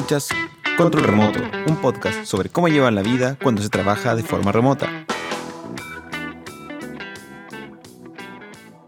[0.00, 0.30] Escuchas
[0.78, 5.04] Control Remoto, un podcast sobre cómo llevar la vida cuando se trabaja de forma remota.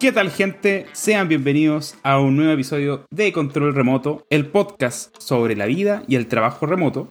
[0.00, 0.86] ¿Qué tal gente?
[0.92, 6.16] Sean bienvenidos a un nuevo episodio de Control Remoto, el podcast sobre la vida y
[6.16, 7.10] el trabajo remoto.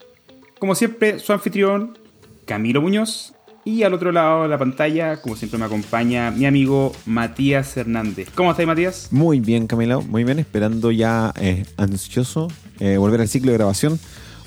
[0.58, 1.96] Como siempre, su anfitrión,
[2.44, 3.34] Camilo Muñoz,
[3.64, 8.28] y al otro lado de la pantalla, como siempre me acompaña mi amigo Matías Hernández.
[8.34, 9.08] ¿Cómo estás, Matías?
[9.10, 12.48] Muy bien, Camilo, muy bien, esperando ya eh, ansioso
[12.80, 14.00] eh, volver al ciclo de grabación,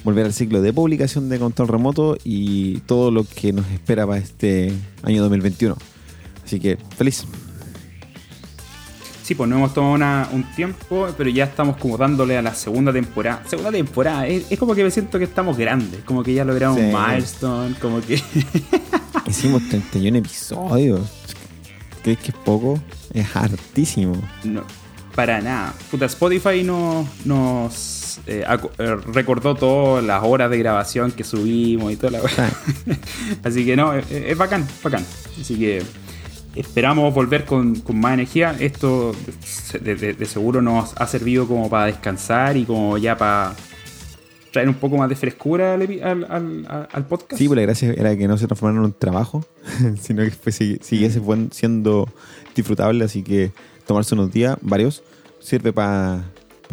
[0.04, 4.20] volver al ciclo de publicación de Control Remoto y todo lo que nos espera para
[4.20, 5.78] este año 2021.
[6.44, 7.26] Así que feliz.
[9.26, 12.94] Sí, pues no hemos tomado un tiempo, pero ya estamos como dándole a la segunda
[12.94, 13.42] temporada.
[13.48, 16.94] Segunda temporada, es, como que me siento que estamos grandes, como que ya logramos un
[16.94, 18.22] milestone, como que...
[19.28, 21.10] Hicimos 31 episodios.
[22.04, 22.80] ¿Crees que es poco?
[23.16, 24.16] Es hartísimo.
[24.44, 24.62] No,
[25.16, 25.74] para nada.
[25.90, 28.46] Puta, Spotify no, nos eh,
[28.78, 32.50] eh, recordó todas las horas de grabación que subimos y toda la ah.
[33.44, 35.04] Así que no, es, es bacán, bacán.
[35.42, 35.82] Así que
[36.56, 38.56] esperamos volver con, más energía.
[38.60, 39.14] Esto
[39.82, 43.56] de, seguro nos ha servido como para descansar y como ya para
[44.52, 47.38] traer un poco más de frescura al, podcast.
[47.38, 49.46] Sí, pues la gracia era que no se transformara en un trabajo,
[50.02, 52.08] sino que siguiese siendo
[52.56, 53.04] disfrutable.
[53.04, 53.52] Así que
[53.86, 55.04] tomarse unos días, varios,
[55.40, 56.24] sirve para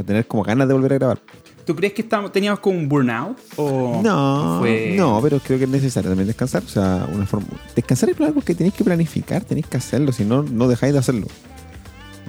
[0.07, 1.19] tener como ganas de volver a grabar.
[1.65, 3.39] ¿Tú crees que estamos, teníamos como un burnout?
[3.57, 6.63] O no, no, pero creo que es necesario también descansar.
[6.65, 7.47] O sea, una forma.
[7.77, 10.99] Descansar es algo que tenéis que planificar, tenéis que hacerlo, si no, no dejáis de
[10.99, 11.27] hacerlo.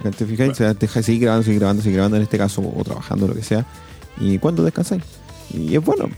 [0.02, 0.52] ¿Te fijáis?
[0.52, 3.34] O sea, dejáis seguir grabando, seguir grabando, seguir grabando en este caso, o trabajando, lo
[3.34, 3.64] que sea.
[4.20, 5.02] ¿Y cuándo descansáis?
[5.52, 6.08] Y es bueno.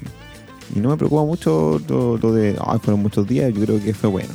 [0.74, 4.10] Y no me preocupa mucho lo, de, ay, fueron muchos días, yo creo que fue
[4.10, 4.30] bueno.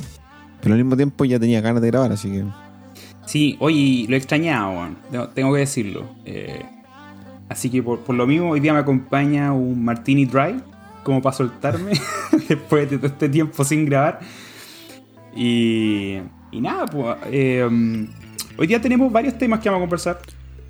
[0.60, 2.44] Pero al mismo tiempo ya tenía ganas de grabar, así que.
[3.26, 4.88] Sí, oye, lo he extrañado,
[5.34, 6.06] tengo que decirlo.
[6.24, 6.64] Eh,
[7.52, 10.56] Así que por, lo mismo, hoy día me acompaña un Martini Dry,
[11.02, 11.92] como para soltarme,
[12.48, 14.20] después de todo este tiempo sin grabar.
[15.36, 16.18] Y,
[16.50, 17.68] y nada, pues, eh,
[18.56, 20.18] hoy día tenemos varios temas que vamos a conversar.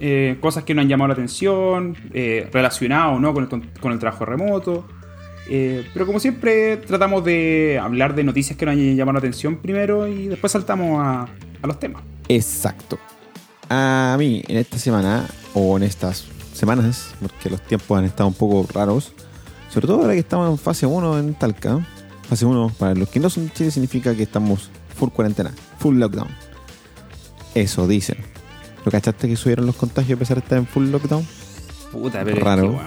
[0.01, 3.33] Eh, cosas que nos han llamado la atención, eh, relacionados ¿no?
[3.33, 4.85] con, el, con el trabajo remoto.
[5.47, 10.09] pero como siempre, tratamos de hablar de noticias que nos han llamado la atención primero
[10.09, 11.29] y después saltamos a,
[11.63, 12.03] a los temas.
[12.29, 12.99] Exacto.
[13.69, 18.35] A mí, en esta semana, o en estas semanas, porque los tiempos han estado un
[18.35, 19.13] poco raros.
[19.71, 21.87] Sobre todo ahora que estamos en fase 1 en Talca.
[22.29, 26.29] Fase 1, para los que no son Chile, significa que estamos full cuarentena, full lockdown.
[27.55, 28.19] Eso dicen.
[28.85, 31.27] ¿Lo cachaste que subieron los contagios a pesar de estar en full lockdown?
[31.93, 32.81] Puta, pero Raro.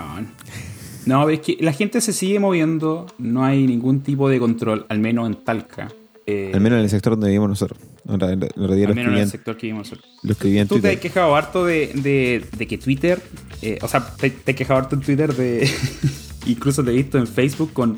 [1.05, 4.99] No, es que la gente se sigue moviendo, no hay ningún tipo de control, al
[4.99, 5.87] menos en Talca.
[6.25, 7.79] Eh, al menos en el sector donde vivimos nosotros.
[8.07, 10.67] Al menos en el sector que vivimos nosotros.
[10.67, 13.21] Tú te has quejado harto de, de, que Twitter,
[13.61, 15.69] eh, o sea, te, te, has quejado harto en Twitter de.
[16.45, 17.97] incluso te he visto en Facebook con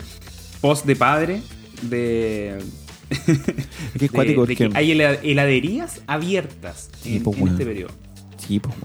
[0.62, 1.42] post de padre
[1.82, 2.58] de.
[3.10, 7.92] es que es cuático, de, que hay heladerías abiertas en, pues, este periodo.
[8.38, 8.76] Sí, pues,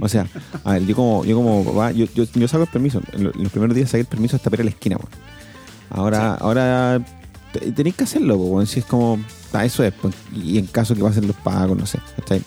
[0.00, 0.26] O sea,
[0.64, 3.02] a ver, yo como, yo como papá, yo, yo, yo saco el permiso.
[3.12, 4.96] En los, primeros días saqué el permiso hasta para ir a la esquina,
[5.90, 7.04] Ahora, ahora
[7.76, 9.18] tenéis que hacerlo, pues, si es como,
[9.62, 12.00] eso es, pues, y en caso que pasen los pagos, no sé,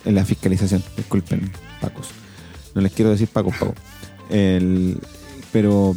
[0.04, 2.08] en la fiscalización, disculpen, pacos.
[2.76, 3.76] No les quiero decir pacos, pagos.
[5.52, 5.96] pero,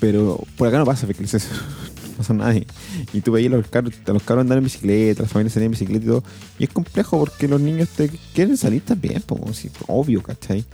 [0.00, 1.56] pero por acá no pasa fiscalización,
[2.10, 2.66] no pasa nadie.
[3.12, 6.04] Y tú veías los carros, los carros andar en bicicleta, las familias salían en bicicleta
[6.04, 6.24] y todo,
[6.58, 10.64] y es complejo porque los niños te quieren salir también, pues, obvio, ¿cachai?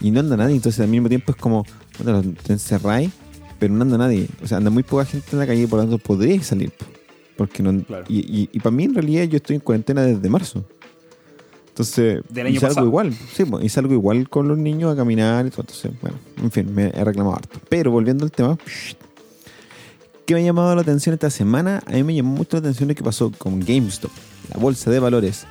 [0.00, 1.64] Y no anda nadie, entonces al mismo tiempo es como,
[2.02, 3.10] bueno, te encerráis,
[3.58, 4.28] pero no anda nadie.
[4.42, 6.72] O sea, anda muy poca gente en la calle, por lo tanto podríais salir.
[7.36, 7.72] Porque no,
[8.08, 10.64] y, y, para mí en realidad yo estoy en cuarentena desde marzo.
[11.68, 15.62] Entonces, y salgo igual, sí, y salgo igual con los niños a caminar y todo.
[15.62, 17.58] Entonces, bueno, en fin, me he reclamado harto.
[17.68, 18.56] Pero volviendo al tema,
[20.24, 21.82] ¿qué me ha llamado la atención esta semana?
[21.86, 24.12] A mí me llamó mucho la atención lo que pasó con GameStop,
[24.54, 25.48] la bolsa de valores,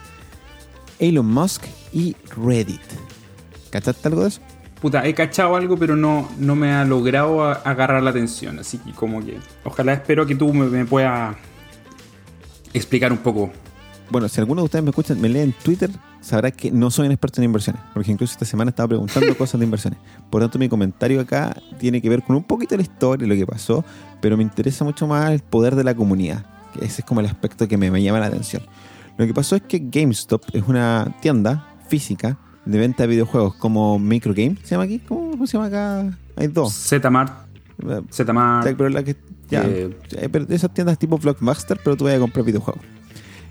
[0.99, 2.79] Elon Musk y Reddit.
[3.69, 4.40] ¿Cachaste algo de eso?
[4.79, 8.59] Puta, he cachado algo, pero no, no me ha logrado agarrar la atención.
[8.59, 11.35] Así que como que ojalá espero que tú me, me puedas
[12.73, 13.52] explicar un poco.
[14.09, 15.90] Bueno, si alguno de ustedes me escuchan, me leen en Twitter,
[16.22, 19.59] sabrá que no soy un experto en inversiones, porque incluso esta semana estaba preguntando cosas
[19.59, 19.99] de inversiones.
[20.29, 23.29] Por tanto, mi comentario acá tiene que ver con un poquito de la historia y
[23.29, 23.84] lo que pasó,
[24.22, 27.25] pero me interesa mucho más el poder de la comunidad, que ese es como el
[27.25, 28.64] aspecto que me, me llama la atención.
[29.17, 33.99] Lo que pasó es que GameStop es una tienda física de venta de videojuegos como
[33.99, 34.99] Microgame, ¿se llama aquí?
[34.99, 36.17] ¿Cómo se llama acá?
[36.35, 36.73] Hay dos.
[36.73, 37.42] Zmart.
[37.87, 38.75] Eh, Zmart.
[38.75, 39.16] Pero la que
[39.49, 39.90] ya, eh,
[40.31, 42.81] pero esas tiendas tipo Blockbuster, pero tú vas a comprar videojuegos.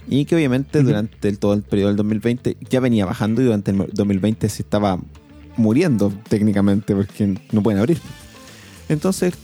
[0.09, 3.71] Y que obviamente durante el, todo el periodo del 2020 ya venía bajando y durante
[3.71, 4.99] el 2020 se estaba
[5.57, 7.99] muriendo técnicamente porque no pueden abrir.
[8.89, 9.35] Entonces,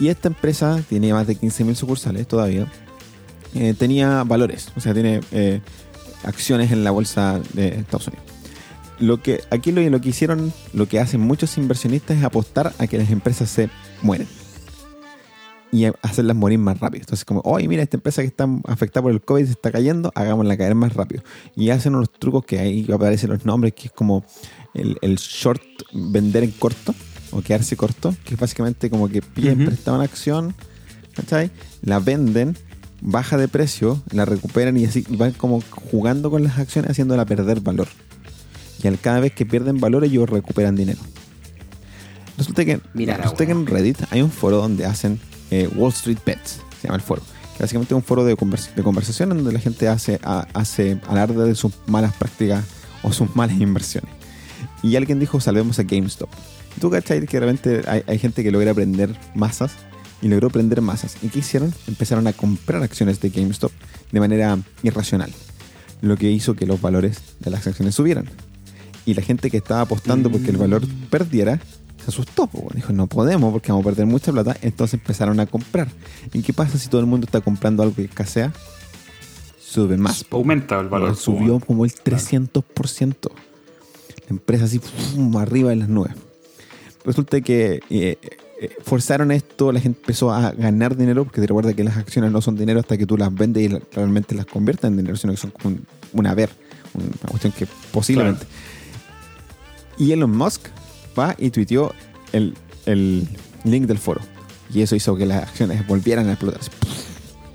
[0.00, 2.66] y esta empresa tiene más de 15.000 sucursales todavía.
[3.54, 5.60] eh, tenía valores, o sea, tiene eh,
[6.24, 8.24] acciones en la bolsa de Estados Unidos.
[8.98, 12.86] Lo que aquí lo, lo que hicieron, lo que hacen muchos inversionistas es apostar a
[12.86, 13.70] que las empresas se
[14.02, 14.26] mueren
[15.72, 17.02] y hacerlas morir más rápido.
[17.02, 20.10] Entonces, como, oye, mira, esta empresa que está afectada por el COVID se está cayendo,
[20.14, 21.22] hagámosla caer más rápido.
[21.54, 24.24] Y hacen unos trucos que ahí aparecen los nombres, que es como
[24.74, 25.62] el, el short,
[25.92, 26.94] vender en corto
[27.30, 30.54] o quedarse corto, que es básicamente como que piden prestado una acción,
[31.14, 31.50] ¿cachai?
[31.82, 32.56] La venden,
[33.00, 37.24] baja de precio, la recuperan y así y van como jugando con las acciones, haciéndola
[37.24, 37.88] perder valor.
[38.82, 40.98] Y al cada vez que pierden valor, ellos recuperan dinero.
[42.40, 45.20] Resulta que, Mira resulta que en Reddit hay un foro donde hacen
[45.50, 47.22] eh, Wall Street Bets, se llama el foro.
[47.56, 50.46] Que básicamente es un foro de, convers- de conversación en donde la gente hace, a-
[50.54, 52.64] hace alarde de sus malas prácticas
[53.02, 54.10] o sus malas inversiones.
[54.82, 56.28] Y alguien dijo, salvemos a GameStop.
[56.80, 59.72] ¿Tú cachai que de repente hay, hay gente que logra prender masas?
[60.22, 61.16] Y logró prender masas.
[61.22, 61.72] ¿Y qué hicieron?
[61.86, 63.72] Empezaron a comprar acciones de GameStop
[64.12, 65.32] de manera irracional.
[66.02, 68.28] Lo que hizo que los valores de las acciones subieran.
[69.06, 71.58] Y la gente que estaba apostando porque el valor perdiera,
[72.00, 72.48] se asustó.
[72.74, 74.56] Dijo, no podemos porque vamos a perder mucha plata.
[74.62, 75.88] Entonces empezaron a comprar.
[76.32, 78.52] ¿Y qué pasa si todo el mundo está comprando algo que escasea?
[79.58, 80.24] Sube más.
[80.30, 81.16] Aumenta el valor.
[81.16, 83.30] Subió como el 300%.
[83.30, 84.80] La empresa así,
[85.38, 86.12] arriba de las nubes.
[87.04, 88.18] Resulta que eh,
[88.60, 92.30] eh, forzaron esto, la gente empezó a ganar dinero, porque te recuerda que las acciones
[92.30, 95.32] no son dinero hasta que tú las vendes y realmente las conviertes en dinero, sino
[95.32, 96.50] que son como un, un haber,
[96.92, 98.44] una cuestión que posiblemente.
[99.96, 100.68] Y Elon Musk
[101.18, 101.92] va y tuiteó
[102.32, 102.54] el,
[102.86, 103.26] el
[103.64, 104.20] link del foro.
[104.72, 106.60] Y eso hizo que las acciones volvieran a explotar.
[106.60, 106.70] así,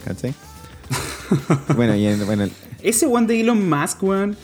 [0.03, 0.33] ¿Cachai?
[1.75, 4.35] bueno, y en- bueno, el- Ese one de Elon Musk, weón,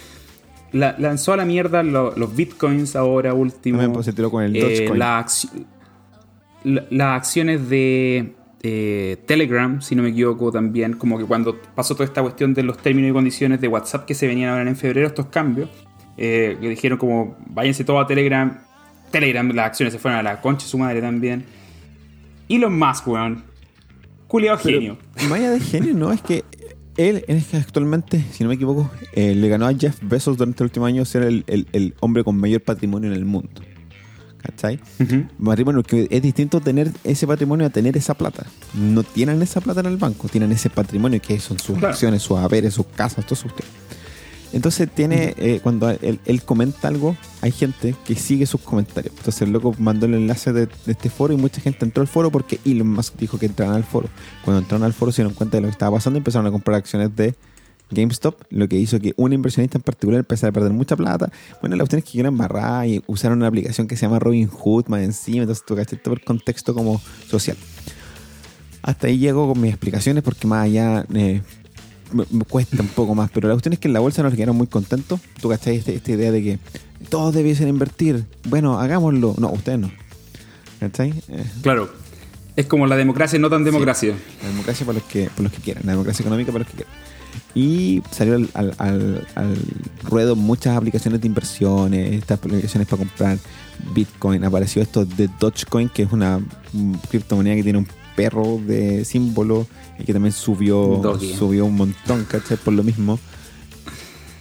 [0.72, 3.78] la- lanzó a la mierda lo- los bitcoins ahora último.
[3.78, 5.66] También, pues, se tiró con el Eh, la acci-
[6.64, 11.96] la- las acciones de eh, Telegram, si no me equivoco, también, como que cuando pasó
[11.96, 14.76] toda esta cuestión de los términos y condiciones de WhatsApp que se venían ahora en
[14.76, 15.68] febrero, estos cambios,
[16.18, 18.60] eh, que dijeron como, váyanse todos a Telegram.
[19.12, 21.44] Telegram, las acciones se fueron a la concha su madre también.
[22.50, 23.44] Elon Musk, weón.
[24.28, 24.98] Culeado Pero, genio.
[25.34, 26.44] Allá de genio, no, es que
[26.98, 30.64] él es que actualmente, si no me equivoco, eh, le ganó a Jeff Bezos durante
[30.64, 33.62] el último año ser el, el- el hombre con mayor patrimonio en el mundo.
[34.42, 34.80] ¿Cachai?
[35.38, 38.46] Matrimonio que es distinto tener ese patrimonio a tener esa plata.
[38.74, 41.94] No tienen esa plata en el banco, tienen ese patrimonio que son sus Claro.
[41.94, 43.48] acciones, sus haberes, sus casas, todo eso.
[44.54, 49.14] Entonces tiene, eh, cuando él, él comenta algo, hay gente que sigue sus comentarios.
[49.18, 52.08] Entonces el loco mandó el enlace de, de este foro y mucha gente entró al
[52.08, 54.10] foro porque Elon Musk dijo que entraran al foro.
[54.44, 56.52] Cuando entraron al foro se dieron cuenta de lo que estaba pasando y empezaron a
[56.52, 57.36] comprar acciones de
[57.92, 61.32] GameStop, lo que hizo que un inversionista en particular empezara a perder mucha plata.
[61.60, 64.48] Bueno, la cuestión es que quieren embarrar y usaron una aplicación que se llama Robin
[64.48, 67.58] Hood más encima, entonces caché todo el contexto como social.
[68.82, 71.42] Hasta ahí llego con mis explicaciones porque más allá eh,
[72.12, 74.34] me, me cuesta un poco más, pero la cuestión es que en la bolsa nos
[74.34, 75.20] quedaron muy contentos.
[75.42, 76.60] Tú cachai este- esta idea de que
[77.10, 78.26] todos debiesen invertir.
[78.48, 79.36] Bueno, hagámoslo.
[79.38, 79.92] No, ustedes no.
[80.80, 81.14] ¿Cachai?
[81.30, 81.90] Eh, Claro.
[82.56, 84.14] Es como la democracia, no tan democracia.
[84.44, 86.78] la democracia para los que, para los que quieran, la democracia económica para los que
[86.84, 86.94] quieran.
[87.56, 89.58] Y salió al, al- al- al
[90.04, 93.38] ruedo muchas aplicaciones de inversiones, estas aplicaciones para comprar
[93.96, 94.44] Bitcoin.
[94.44, 96.42] Apareció esto de Dogecoin, que es una
[97.10, 99.68] criptomoneda que tiene un perro de símbolo
[100.00, 101.34] y que también subió, Doggy.
[101.34, 102.58] subió un montón, ¿cachai?
[102.58, 103.20] Por lo mismo.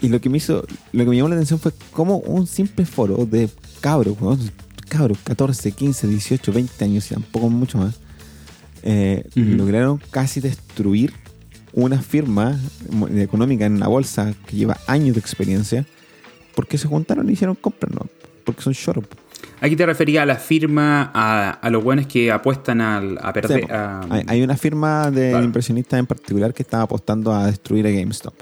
[0.01, 2.87] Y lo que me hizo, lo que me llamó la atención fue como un simple
[2.87, 3.51] foro de
[3.81, 4.41] cabros, weón,
[4.89, 7.97] cabros, 14, 15, 18, 20 años y tampoco mucho más,
[8.83, 11.13] eh, lograron casi destruir
[11.73, 12.59] una firma
[13.15, 15.87] económica en la bolsa que lleva años de experiencia
[16.55, 18.07] porque se juntaron y hicieron compras, ¿no?
[18.45, 19.07] Porque son short.
[19.61, 23.65] Aquí te refería a la firma, a, a los buenos que apuestan al- a perder.
[23.65, 25.45] Sí, a- hay, hay una firma de Claro.
[25.45, 28.35] inversionistas en particular que estaba apostando a destruir a GameStop.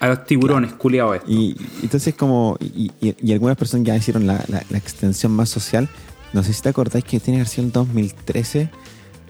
[0.00, 1.26] a los tiburones, culiados esto.
[1.28, 5.48] Y, entonces como, y, y- y algunas personas ya hicieron la, la- la extensión más
[5.48, 5.88] social.
[6.32, 8.70] No sé si te acordáis que tiene que en 2013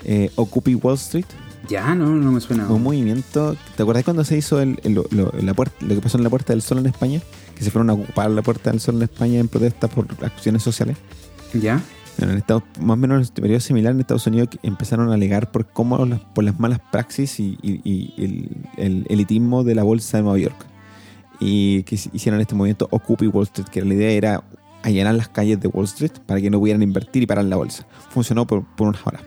[0.05, 1.25] eh, Occupy Wall Street.
[1.71, 2.67] Ya, no, no me suena.
[2.69, 3.57] Un movimiento.
[3.77, 6.25] ¿Te acordáis cuando se hizo el, el- lo, lo- la puerta, lo que pasó en
[6.25, 7.23] la Puerta del Sol en España?
[7.59, 10.63] Que se fueron a ocupar la Puerta del Sol en España en protesta por acciones
[10.63, 10.97] sociales.
[11.53, 11.83] Ya.
[12.21, 15.15] En Estados, más o menos en este periodo similar en Estados Unidos que empezaron a
[15.15, 19.75] alegar por cómo las, por las malas praxis y, y- y el, el elitismo de
[19.77, 20.67] la bolsa de Nueva York.
[21.41, 24.45] Y que hicieron este movimiento Occupy Wall Street, que la idea era
[24.83, 27.87] allanar las calles de Wall Street para que no pudieran invertir y parar la bolsa.
[28.11, 29.23] Funcionó por, por unas horas.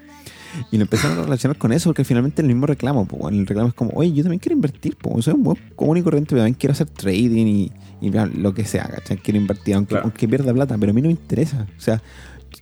[0.71, 3.73] Y lo empezaron a relacionar con eso, porque finalmente el mismo reclamo, el reclamo es
[3.73, 6.55] como, oye, yo también quiero invertir, pues, soy un buen común y corriente, pero también
[6.55, 9.17] quiero hacer trading y, y lo que sea, ¿cachai?
[9.17, 10.03] Quiero invertir, aunque, Claro.
[10.05, 11.67] aunque pierda plata, pero a mí no me interesa.
[11.77, 12.01] O sea,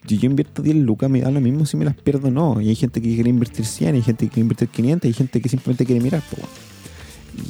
[0.07, 2.61] yo, yo invierto 10 lucas, me da lo mismo si me las pierdo o no.
[2.61, 5.41] Y hay gente que quiere invertir 100, hay gente que quiere invertir 500, hay gente
[5.41, 6.47] que simplemente quiere mirar, bueno.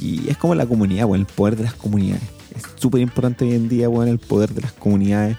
[0.00, 2.22] Y es como la comunidad, bueno, el poder de las comunidades.
[2.54, 5.36] Es súper importante hoy en día, bueno, el poder de las comunidades.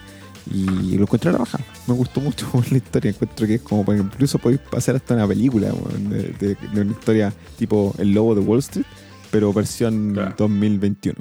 [0.50, 1.58] Y lo encontré a la baja.
[1.86, 3.10] Me gustó mucho la historia.
[3.10, 6.80] Encuentro que es como, para incluso podéis pasar hasta una película, bueno, de, de- de
[6.80, 8.86] una historia tipo El Lobo de Wall Street,
[9.30, 10.34] pero versión Claro.
[10.38, 11.18] 2021.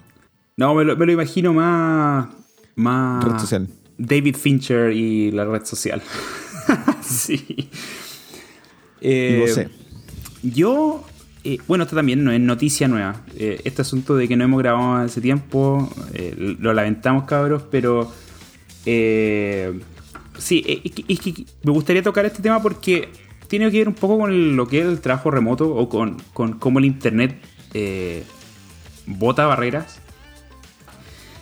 [0.58, 2.28] No, me lo, me lo imagino más.
[2.75, 3.24] Más.
[3.24, 3.68] Red social.
[3.98, 6.01] David Fincher y la red social.
[7.04, 7.70] sí.
[9.01, 9.70] Eh, vos sé.
[10.44, 11.04] Yo,
[11.44, 13.22] eh, bueno, esto también no es noticia nueva.
[13.36, 18.12] Eh, este asunto de que no hemos grabado hace tiempo, eh, lo lamentamos, cabros, pero
[18.85, 19.79] eh,
[20.38, 23.09] sí, eh, es que- es que me gustaría tocar este tema porque
[23.47, 26.53] tiene que ver un poco con lo que es el trabajo remoto o con, con
[26.59, 27.35] cómo el Internet
[27.73, 28.23] eh,
[29.05, 30.00] bota barreras.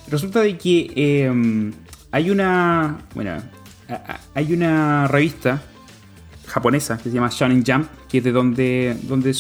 [0.09, 1.71] Resulta de que eh,
[2.11, 3.37] hay una, bueno,
[4.33, 5.61] hay una revista
[6.47, 9.35] japonesa que se llama Shonen Jump, que es de donde, donde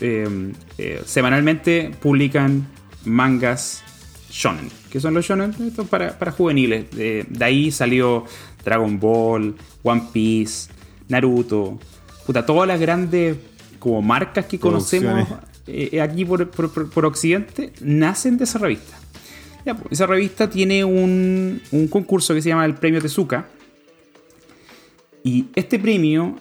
[0.00, 2.66] eh, eh, semanalmente publican
[3.04, 3.84] mangas
[4.28, 4.81] shonen.
[4.92, 5.54] Que son los shonen?
[5.66, 6.90] Esto es para, para juveniles.
[6.90, 8.24] De, de ahí salió
[8.62, 10.70] Dragon Ball, One Piece,
[11.08, 11.78] Naruto.
[12.26, 13.38] Puta, todas las grandes
[13.78, 15.92] como marcas que conocemos Producciones.
[15.94, 18.98] eh, aquí por, por- por- Occidente nacen de esa revista.
[19.64, 23.46] Ya, pues, esa revista tiene un, un concurso que se llama el Premio Tezuka.
[25.24, 26.36] Y este premio,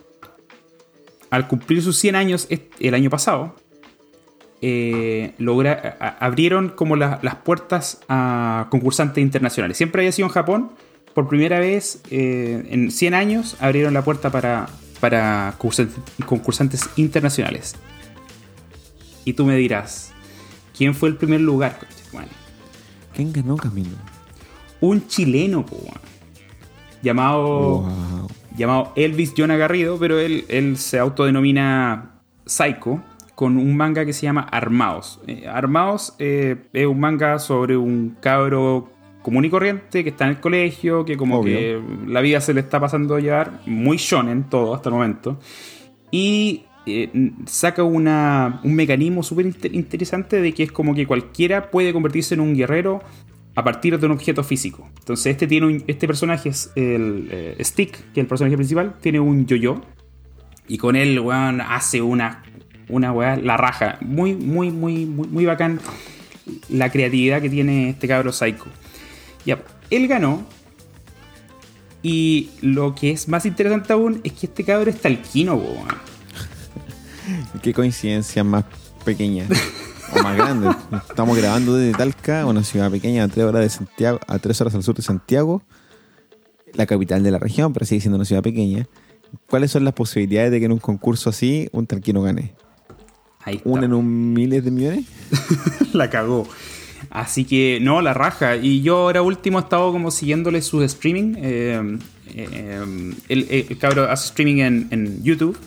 [1.29, 2.47] al cumplir sus 100 años
[2.79, 3.55] el año pasado,
[4.61, 9.77] eh, logra, a- abrieron como la- las puertas a concursantes internacionales.
[9.77, 10.71] Siempre había sido en Japón.
[11.13, 14.67] Por primera vez eh, en 100 años abrieron la puerta para,
[15.01, 17.75] para concursantes, concursantes internacionales.
[19.25, 20.11] Y tú me dirás,
[20.77, 21.77] ¿quién fue el primer lugar?
[22.13, 22.29] Bueno,
[23.13, 23.89] ¿Quién ganó, Camilo?
[24.79, 25.77] un chileno, po,
[27.03, 28.27] llamado, Wow.
[28.57, 32.11] llamado Elvis Jonah Garrido, pero él, él se autodenomina
[32.45, 33.01] Psycho,
[33.41, 35.19] con un manga que se llama Armados.
[35.25, 38.91] Eh, Armados eh, es un manga sobre un cabro
[39.23, 41.57] común y corriente que está en el colegio, que como Obvio.
[41.57, 45.39] que la vida se le está pasando a llevar, muy shonen todo hasta el momento,
[46.11, 47.09] y eh,
[47.47, 52.35] saca una, un mecanismo súper inter- interesante de que es como que cualquiera puede convertirse
[52.35, 53.01] en un guerrero
[53.55, 54.87] a partir de un objeto físico.
[54.99, 58.97] Entonces este, tiene un- este personaje es el eh, Stick, que es el personaje principal,
[59.01, 59.81] tiene un yo-yo.
[60.67, 62.43] Y con él, weón, hace una,
[62.91, 63.97] una weá, la raja.
[64.01, 65.79] Muy, muy, muy, muy, muy bacán
[66.69, 68.65] la creatividad que tiene este cabro Psycho.
[69.91, 70.43] Él ganó.
[72.01, 75.87] Y lo que es más interesante aún es que este cabro es talquino, weón.
[77.61, 78.65] Qué coincidencia más
[79.05, 79.45] pequeña
[80.15, 80.71] o más grande.
[81.07, 83.25] Estamos grabando desde Talca, una ciudad pequeña a
[84.27, 85.61] a tres horas al sur de Santiago,
[86.73, 88.87] la capital de la región, pero sigue siendo una ciudad pequeña.
[89.47, 92.55] ¿Cuáles son las posibilidades de que en un concurso así un talquino gane?
[93.43, 93.69] Ahí está.
[93.69, 95.05] ¿Una en un miles de millones?
[95.93, 96.47] la cagó.
[97.09, 98.55] Así que, no, la raja.
[98.55, 101.35] Y yo ahora último he estado como siguiéndole su streaming.
[101.37, 101.97] Eh,
[102.33, 105.57] eh, el, el cabro hace streaming en, en YouTube.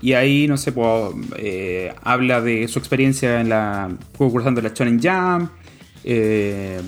[0.00, 4.72] Y ahí, no sé, pues, eh, habla de su experiencia en la concursando en la
[4.72, 5.50] Shonen
[6.04, 6.80] eh,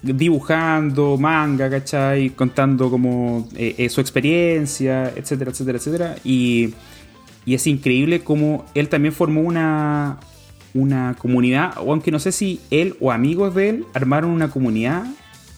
[0.00, 2.30] dibujando manga, ¿cachai?
[2.30, 3.48] Contando como
[3.88, 6.16] su experiencia, etcétera, etcétera, etcétera.
[6.22, 6.72] Y,
[7.48, 10.18] y es increíble como él también formó una,
[10.74, 15.06] una comunidad, o aunque no sé si él o amigos de él armaron una comunidad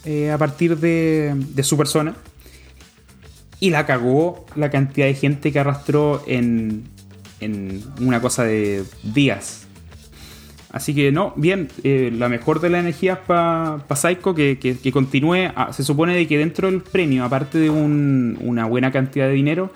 [0.05, 2.15] eh, a partir de, de su persona.
[3.59, 6.85] Y la cagó la cantidad de gente que arrastró en,
[7.41, 9.67] en una cosa de días.
[10.71, 14.93] Así que no, bien, eh, la mejor de las energías para Psycho que, que, que
[14.93, 15.51] continúe.
[15.57, 19.33] Ah, se supone de que dentro del premio, aparte de un- una buena cantidad de
[19.33, 19.73] dinero,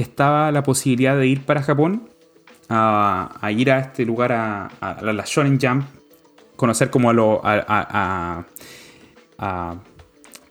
[0.00, 2.08] estaba la posibilidad de ir para Japón
[2.68, 5.84] a, a ir a este lugar, a, a la, la Shonen Jump,
[6.56, 7.40] conocer como a lo.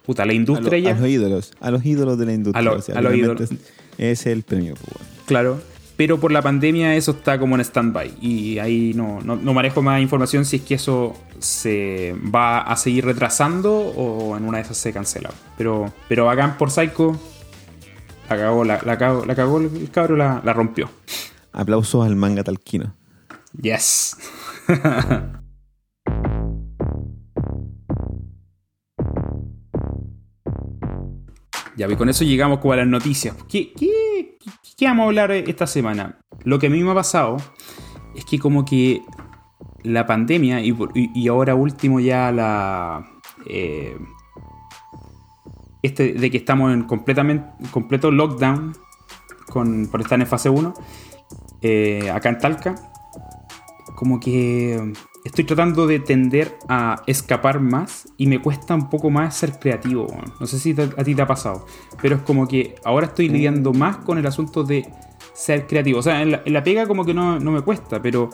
[0.05, 0.91] puta, la lo- industria ya.
[0.91, 2.59] a los ídolos, a los ídolos de la industria.
[2.59, 3.41] A lo- o sea, a los ídolos.
[3.41, 3.51] es-
[3.97, 4.75] Ese es el premio.
[4.75, 5.07] pues.
[5.25, 5.59] Claro.
[5.97, 8.13] Pero por la pandemia eso está como en stand-by.
[8.21, 12.75] Y ahí no, no, no manejo más información si es que eso se va a
[12.77, 15.31] seguir retrasando o en una de esas se cancela.
[15.57, 17.19] Pero, pero bacán por Psycho.
[18.29, 20.89] La cagó, la, la cagó, la cagó el cabro, la, la rompió.
[21.53, 22.93] Aplausos al manga talquino.
[23.61, 24.17] Yes.
[31.75, 33.35] ya, y con eso llegamos como a las noticias.
[33.49, 36.19] ¿Qué, qué, qué- ¿qué vamos a hablar esta semana?
[36.43, 37.37] Lo que a mí me ha pasado
[38.15, 39.01] es que como que
[39.83, 43.05] la pandemia y, y ahora último ya la...
[43.45, 43.97] Eh,
[45.81, 48.75] este de que estamos en completamente completo lockdown
[49.49, 50.73] con, por estar en fase 1
[51.61, 52.75] eh, acá en Talca
[53.97, 54.93] como que
[55.25, 60.05] estoy tratando de tender a escapar más y me cuesta un poco más ser creativo.
[60.39, 61.65] No sé si a ti te ha pasado,
[61.99, 64.87] pero es como que ahora estoy lidiando más con el asunto de
[65.33, 65.97] ser creativo.
[65.97, 68.29] O sea, en la, pega como que no, me cuesta, pero,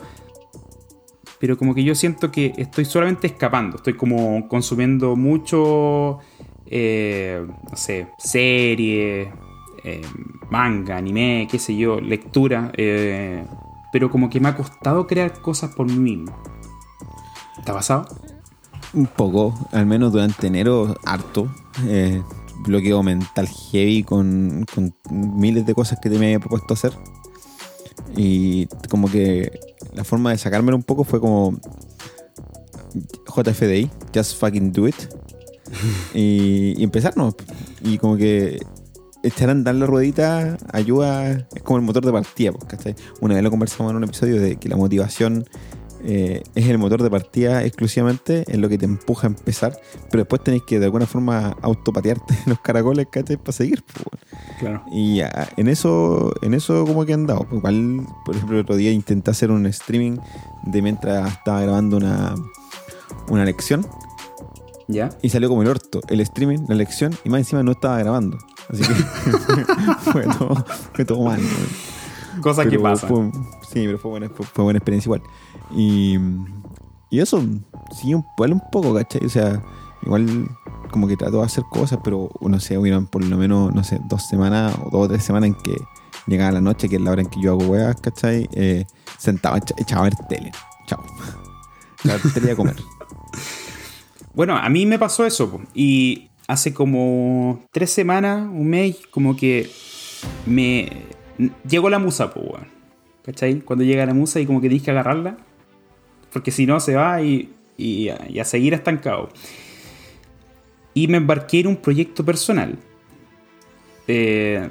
[1.38, 3.78] pero como que yo siento que estoy solamente escapando.
[3.78, 6.18] Estoy como consumiendo mucho,
[6.66, 9.28] eh, no sé, series,
[9.84, 10.02] eh,
[10.50, 12.72] manga, anime, qué sé yo, lectura.
[12.76, 13.44] Eh,
[13.92, 16.36] pero como que me ha costado crear cosas por mí mismo.
[17.64, 18.06] ¿Te ha pasado?
[18.92, 21.48] Un poco, al menos durante enero, harto.
[21.86, 22.22] Eh,
[22.66, 24.66] bloqueo mental heavy con,
[25.10, 26.92] miles de cosas que te me había propuesto hacer.
[28.16, 29.60] Y como que
[29.92, 31.58] la forma de sacármelo un poco fue como
[33.26, 34.96] JFDI, just fucking do it.
[36.14, 37.34] y, y empezarnos.
[37.82, 38.60] Y como que
[39.24, 43.42] echar a andar la ruedita ayuda, es como el motor de partida, pues, Una vez
[43.42, 45.46] lo conversamos en un episodio de que la motivación
[46.06, 49.78] eh, es el motor de partida exclusivamente, es lo que te empuja a empezar,
[50.10, 53.38] pero después tenés que de alguna forma autopatearte los caracoles, ¿cachai?
[53.38, 53.82] Para seguir.
[53.82, 54.22] Pues,
[54.60, 54.84] claro.
[54.92, 57.46] Y ah, en eso, en eso como que he andado.
[57.48, 60.18] Pues, igual, por ejemplo, el otro día intenté hacer un streaming
[60.64, 62.34] de mientras estaba grabando una,
[63.30, 63.86] una lección.
[64.88, 65.10] ¿Ya?
[65.22, 66.00] Y salió como el orto.
[66.08, 68.38] El streaming, la lección, y más encima no estaba grabando.
[68.68, 68.94] Así que
[70.12, 71.40] fue, todo, fue, todo, mal.
[72.40, 73.32] Cosas que pasan.
[73.62, 75.22] sí, pero fue buena, fue, buena experiencia igual.
[75.74, 76.18] Y,
[77.10, 77.42] y eso,
[77.92, 79.24] sí, igual un poco, ¿cachai?
[79.24, 79.62] O sea,
[80.02, 80.48] igual
[80.90, 84.00] como que trató de hacer cosas, pero no sé, hubieron por lo menos, no sé,
[84.08, 85.76] dos semanas o dos o tres semanas en que
[86.26, 88.48] llegaba la noche, que es la hora en que yo hago weas, ¿cachai?
[88.52, 88.84] Eh,
[89.18, 90.52] sentaba, echaba a ver tele.
[90.86, 91.02] Chao.
[92.04, 92.76] La tele a comer.
[94.34, 95.60] Bueno, a mí me pasó eso.
[95.74, 99.70] Y hace como tres semanas, un mes, como que
[100.46, 100.90] me
[101.68, 102.66] llegó la musa, pues, weón.
[103.24, 103.60] ¿Cachai?
[103.60, 105.36] Cuando llega la musa y como que tienes que agarrarla.
[106.32, 109.30] Porque si no se va y, y, a seguir estancado.
[110.92, 112.78] Y me embarqué en un proyecto personal.
[114.08, 114.68] Eh,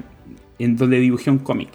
[0.58, 1.70] en donde dibujé un cómic.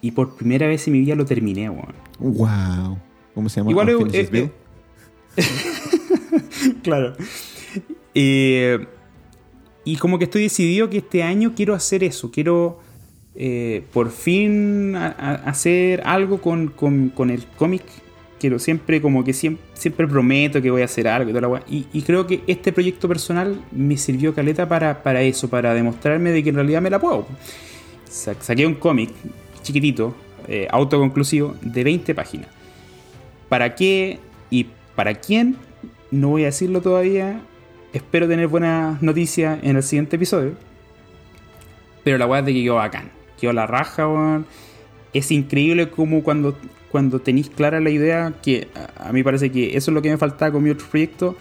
[0.00, 1.94] Y por primera vez en mi vida lo terminé, weón.
[2.18, 2.98] Wow.
[3.34, 3.70] ¿Cómo se llama?
[3.70, 4.30] Igual es,
[6.82, 7.14] claro.
[9.84, 12.80] Y como que estoy decidido que este año quiero hacer eso, quiero
[13.36, 16.72] eh, por fin hacer algo con,
[17.30, 17.82] el cómic.
[18.38, 21.86] Quiero siempre, como que siempre, prometo que voy a hacer algo y toda la y,
[21.92, 26.42] y, creo que este proyecto personal me sirvió caleta para, para eso, para demostrarme de
[26.42, 27.26] que en realidad me la puedo.
[28.06, 29.10] Saqué un cómic
[29.62, 30.14] chiquitito,
[30.46, 32.48] eh, autoconclusivo, de 20 páginas.
[33.48, 34.18] ¿Para qué
[34.50, 35.56] y para quién?
[36.14, 37.40] No voy a decirlo todavía,
[37.94, 40.54] Espero tener buenas noticias en el siguiente episodio.
[42.02, 43.12] Pero la weá es de que quedó bacán.
[43.40, 44.46] Quedó la raja, weón.
[45.12, 46.58] Es increíble como cuando,
[46.90, 50.18] cuando tenéis clara la idea, que a mí parece que eso es lo que me
[50.18, 51.36] faltaba con mi otro proyecto.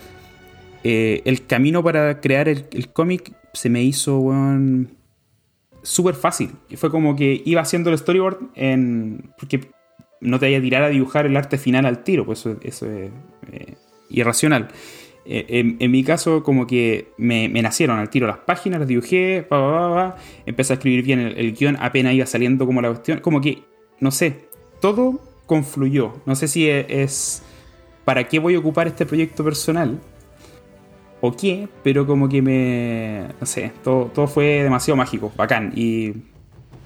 [0.83, 4.91] Eh, el camino para crear el, cómic se me hizo, weón,
[5.81, 6.51] súper fácil.
[6.75, 9.31] Fue como que iba haciendo el storyboard en.
[9.39, 9.71] Porque
[10.21, 12.83] no te vaya a tirar a dibujar el arte final al tiro, pues eso, es
[12.83, 13.75] eh,
[14.09, 14.69] irracional.
[15.25, 19.47] Eh, en, mi caso, como que me, nacieron al tiro las páginas, las dibujé,
[20.45, 23.19] empecé a escribir bien el, guion, apenas iba saliendo como la cuestión.
[23.19, 23.63] Como que,
[23.99, 24.47] no sé,
[24.81, 26.13] todo confluyó.
[26.25, 27.43] No sé si e, es,
[28.03, 29.99] para qué voy a ocupar este proyecto personal
[31.21, 33.27] o qué, pero como que me.
[33.39, 35.71] No sé, todo, todo fue demasiado mágico, bacán.
[35.73, 36.13] Y,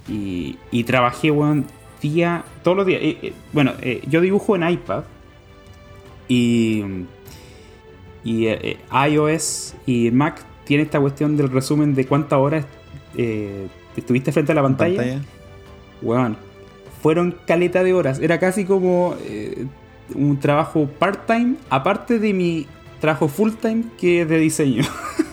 [0.07, 1.63] y, trabajé, bueno,
[2.01, 3.01] día, todos los días.
[3.01, 3.73] Eh, eh, bueno,
[4.07, 5.03] yo dibujo en iPad
[6.27, 6.83] y
[8.27, 12.65] y eh, eh, iOS y Mac tiene esta cuestión del resumen de cuántas horas
[13.15, 15.21] eh, estuviste frente a la pantalla.
[16.01, 16.35] Bueno,
[17.01, 18.19] fueron caleta de horas.
[18.19, 19.15] Era casi como
[20.13, 22.67] un trabajo part-time, aparte de mi
[22.99, 24.83] trabajo full-time que es de diseño.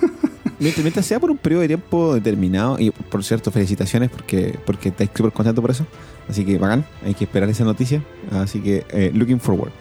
[0.60, 5.10] Mientras sea por un periodo de tiempo determinado, y por cierto, felicitaciones porque, porque estáis
[5.12, 5.84] súper contento por eso.
[6.28, 8.04] Así que bacán, hay que esperar esa noticia.
[8.30, 9.72] Así que, looking forward.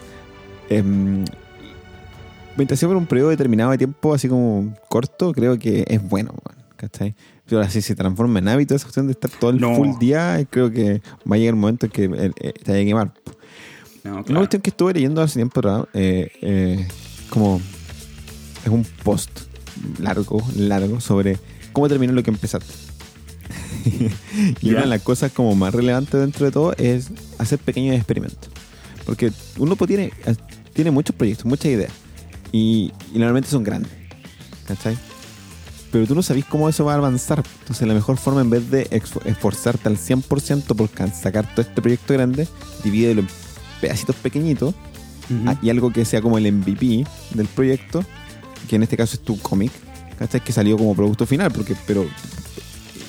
[2.56, 6.34] Mientras sea por un periodo determinado de tiempo, así como corto, creo que es bueno,
[6.76, 7.14] ¿cachai?
[7.46, 10.70] Pero así se transforma en hábito esa cuestión de estar todo el full día, creo
[10.70, 13.12] que va a llegar el momento en que eh, eh, te vaya a quemar.
[14.04, 15.62] Una cuestión que estuve leyendo hace tiempo,
[15.94, 16.86] eh, eh,
[17.30, 17.60] como
[18.62, 19.30] es un post
[19.98, 21.38] largo, largo, sobre
[21.72, 22.72] cómo terminar lo que empezaste.
[24.60, 28.50] y una de las cosas como más relevantes dentro de todo es hacer pequeños experimentos.
[29.06, 30.12] Porque uno tiene,
[30.74, 31.92] tiene muchos proyectos, muchas ideas.
[32.52, 33.90] Y, y normalmente son grandes.
[34.66, 34.96] ¿Cachai?
[35.90, 37.42] Pero tú no sabes cómo eso va a avanzar.
[37.60, 38.88] Entonces la mejor forma en vez de
[39.24, 42.46] esforzarte al 100% por sacar todo este proyecto grande,
[42.82, 43.28] divídelo en
[43.80, 44.74] pedacitos pequeñitos
[45.30, 45.48] Ujú.
[45.48, 48.04] Ah, y algo que sea como el MVP del proyecto,
[48.68, 49.72] que en este caso es tu cómic,
[50.18, 50.42] ¿cachai?
[50.42, 52.06] Que salió como producto final, porque, pero.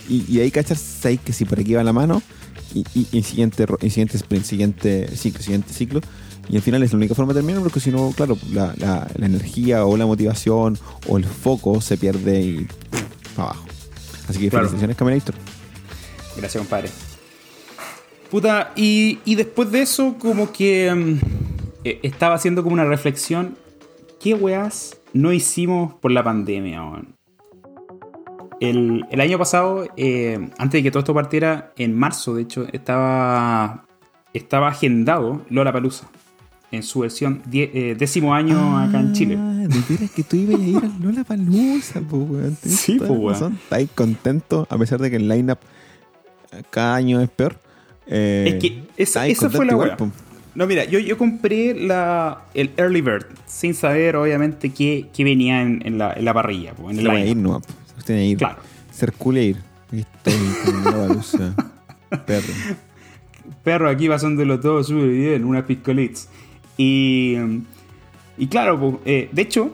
[0.08, 0.78] Y, y ahí, ¿cachai?
[0.78, 2.22] Sabes que si por aquí va la mano,
[2.74, 6.02] y, y, y siguiente, y siguiente sprint, siguiente ciclo, siguiente ciclo,
[6.50, 9.08] y al final es la única forma de terminar, porque si no, claro, la, la-
[9.16, 10.78] la energía o la motivación
[11.08, 12.68] o el foco se pierde y
[13.36, 13.66] para abajo.
[14.28, 14.66] Así que Claro.
[14.68, 15.36] felicitaciones, Caminator.
[16.38, 16.90] Gracias, compadre.
[18.30, 21.20] Puta, y, y después de eso, como que mm,
[21.84, 23.56] eh, estaba haciendo como una reflexión.
[24.20, 27.16] ¿Qué weas no hicimos por la pandemia, weón?
[28.60, 32.66] El, el año pasado, eh, antes de que todo esto partiera, en marzo, de hecho,
[32.74, 33.86] estaba,
[34.34, 36.10] estaba agendado Lola Palusa
[36.76, 39.38] en su versión die- eh, décimo año acá en Chile.
[39.40, 42.02] Ah, de veras que tú ibas a ir al Lola Palusa.
[42.02, 43.58] Tenés Sí, razón.
[43.64, 45.60] Estáis contento, a pesar de que el lineup
[46.52, 47.58] eh, cada año es peor.
[48.08, 50.12] Eh, Es que esa, esa fue la po.
[50.54, 55.62] No, mira, yo, yo compré la, el Early Bird sin saber, obviamente, qué, qué venía
[55.62, 57.62] en, en la, en la parrilla, po, en el a ir, no.
[57.98, 58.38] Se tiene que ir.
[58.38, 58.58] Claro.
[58.92, 59.58] Ser cool e ir.
[62.26, 62.54] Perro.
[63.64, 66.30] Perro, aquí pasándolo todo súper bien, una piscolits.
[66.78, 67.36] Y,
[68.38, 69.74] y claro, po, eh, de hecho,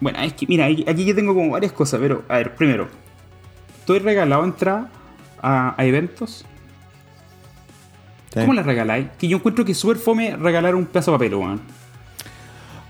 [0.00, 2.88] bueno, es que, mira, aquí yo tengo como varias cosas, pero, a ver, primero,
[3.86, 4.90] ¿tú has regalado entrada
[5.40, 6.44] a, a eventos?
[8.32, 8.40] Sí.
[8.40, 9.08] ¿Cómo las regaláis?
[9.18, 11.60] Que yo encuentro que es súper fome regalar un pedazo de papel, weón.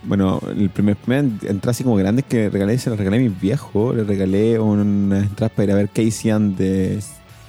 [0.02, 3.38] Bueno, el primer, primer entrada así como grande que regalé, se la regalé a mis
[3.38, 3.94] viejos.
[3.96, 7.02] Le regalé unas entradas para ir a ver Casey and de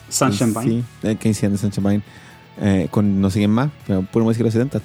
[0.09, 0.63] Sunshine Vine.
[0.63, 2.03] Sí, eh, Casey and the Sunshine Vine,
[2.61, 4.81] eh, con no sé quién más, pero puro música de los 70.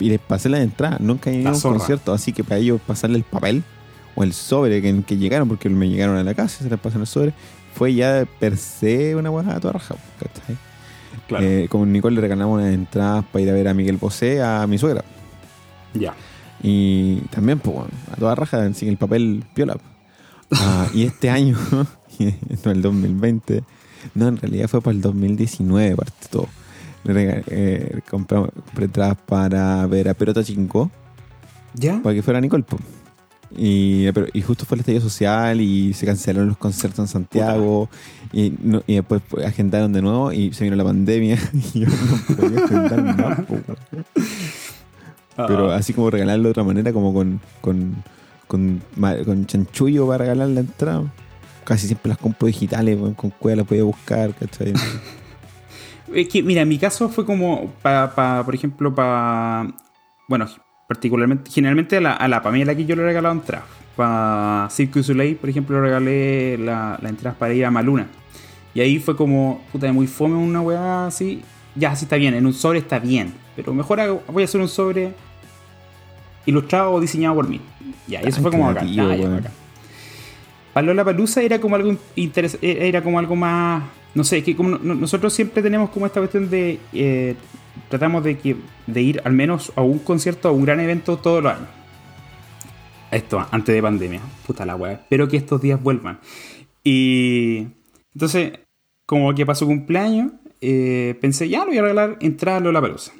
[0.00, 0.98] Y les pasé la entrada.
[1.00, 1.78] Nunca he ido a un zorra.
[1.78, 3.62] concierto, así que para ellos pasarle el papel
[4.14, 7.00] o el sobre que, que llegaron, porque me llegaron a la casa, se les pasan
[7.00, 7.32] el sobre,
[7.74, 9.96] fue ya per se una a toda raja.
[10.20, 10.56] ¿cachai?
[11.26, 14.42] Claro, Eh, con Nicole le regalamos unas entradas para ir a ver a Miguel Bosé,
[14.42, 15.04] a mi suegra.
[15.94, 16.14] ya.
[16.62, 19.76] Y también, pues, bueno, a toda raja, sin el papel piola.
[20.50, 21.58] Ah, y este año,
[22.64, 23.62] no el 2020,
[24.14, 26.48] no, en realidad fue para el 2019, parte todo.
[27.06, 28.38] Eh, compré
[28.78, 30.90] entradas para ver a Perota Chinco,
[31.74, 32.00] ¿Ya?
[32.02, 32.64] para que fuera Nicole.
[33.56, 37.88] Y, pero- y justo fue el estallido social y se cancelaron los conciertos en Santiago
[38.32, 41.38] y, no- y después agendaron de nuevo y se vino la pandemia
[41.74, 44.04] y yo no podía agendar más, po, weón.
[45.36, 48.02] Pero Ah, así como regalarlo de otra manera, como con, con,
[48.46, 48.80] con,
[49.46, 51.12] chanchullo para regalar la entrada.
[51.64, 54.72] Casi siempre las compro digitales, con cueva las podía buscar, ¿cachai?
[56.14, 59.66] Es que, mira, en mi caso fue como, para, por ejemplo, para.
[60.28, 60.46] Bueno,
[60.88, 63.66] particularmente, generalmente a la, a la Pamela que yo le he regalado entradas.
[63.96, 68.06] Para Cirque du Soleil, por ejemplo, le regalé la, la entrada para ir a Maluna.
[68.74, 71.42] Y ahí fue como, puta, muy fome una weá así.
[71.76, 73.32] Ya, así está bien, en un sobre está bien.
[73.54, 75.12] Pero mejor hago- voy a hacer un sobre
[76.46, 77.60] ilustrado o diseñado por mí.
[78.06, 78.84] Ya, y eso fue como acá.
[78.84, 79.36] ya, weón.
[79.36, 79.52] bacán.
[80.72, 84.70] Para Lola Palusa era como algo interes- era como algo más no sé que como
[84.70, 87.34] no- no- nosotros siempre tenemos como esta cuestión de eh,
[87.88, 88.56] tratamos de que
[88.94, 91.68] ir al menos a un concierto a un gran evento todos los años.
[93.10, 96.18] Esto antes de pandemia puta la weá espero que estos días vuelvan.
[96.82, 97.66] Y
[98.14, 98.52] entonces
[99.06, 103.12] como que pasó cumpleaños eh, pensé ya lo voy a regalar entrada a Lola Palusa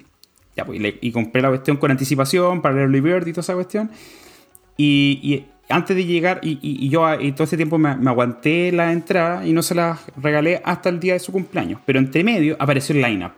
[0.57, 3.90] ya pues y, compré la cuestión con anticipación para early bird y toda esa cuestión.
[4.76, 8.70] Y antes de llegar, y, y- y yo y todo este tiempo me, me aguanté
[8.72, 11.81] la entrada y no se la regalé hasta el día de su cumpleaños.
[11.87, 13.33] Pero entre medio apareció el lineup.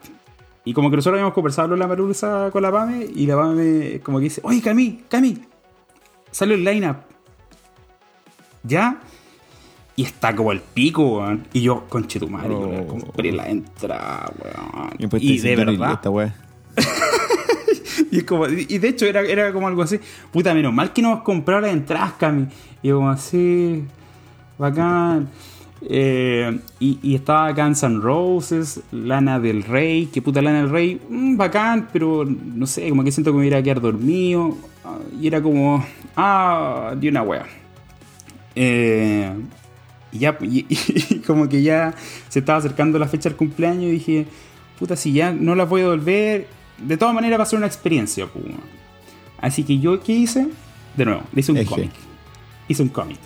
[0.65, 4.01] Y como que nosotros habíamos conversado en la palusa con la Pame, y la Pame
[4.03, 5.37] como que dice, oye Cami, Cami,
[6.31, 6.97] salió el lineup.
[8.63, 8.99] ¿Ya?
[9.95, 11.47] Y está como el pico, weón.
[11.53, 12.85] Y yo, conche tu madre, Oh.
[12.87, 14.91] compré la entrada, weón.
[14.99, 16.09] Y, Y, de dicen, "Dani, verdad, Esta.
[18.11, 19.99] y, como- y de hecho era, era como algo así.
[20.31, 22.47] Puta, menos mal que no hemos comprado las entradas, Cami.
[22.81, 23.83] Y como así.
[24.57, 25.27] Bacán.
[25.81, 31.37] Eh, y, estaba Guns N' Roses, Lana del Rey, que puta Lana del Rey, mm,
[31.37, 34.57] bacán, pero no sé, como que siento que me iba a quedar dormido.
[34.83, 37.45] ah, Y era como, ah, de una wea.
[38.55, 39.31] Eh,
[40.11, 41.93] y ya, y como que ya
[42.29, 44.25] se estaba acercando la fecha del cumpleaños y dije,
[44.79, 47.67] puta, si ya no las voy a devolver, de todas maneras va a ser una
[47.67, 48.27] experiencia.
[48.27, 48.77] pues, weón.
[49.39, 50.47] Así que yo, ¿qué hice?
[50.95, 51.91] De nuevo, le hice un cómic.
[52.67, 53.19] Hice un cómic.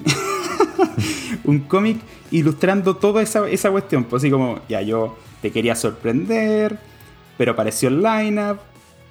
[1.46, 2.00] un cómic
[2.32, 4.04] ilustrando toda esa, esa cuestión.
[4.04, 6.78] Pues así como, ya yo te quería sorprender,
[7.38, 8.60] pero apareció el lineup.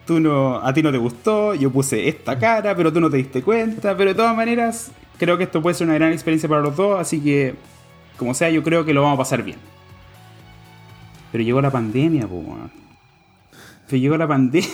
[0.07, 3.17] Tú no, a ti no te gustó, yo puse esta cara, pero tú no te
[3.17, 3.97] diste cuenta.
[3.97, 6.99] Pero de todas maneras, creo que esto puede ser una gran experiencia para los dos,
[6.99, 7.55] así que,
[8.17, 9.59] como sea, yo creo que lo vamos a pasar bien.
[11.31, 12.45] Pero llegó la pandemia, pues,
[13.91, 14.69] Pero llegó la pandemia.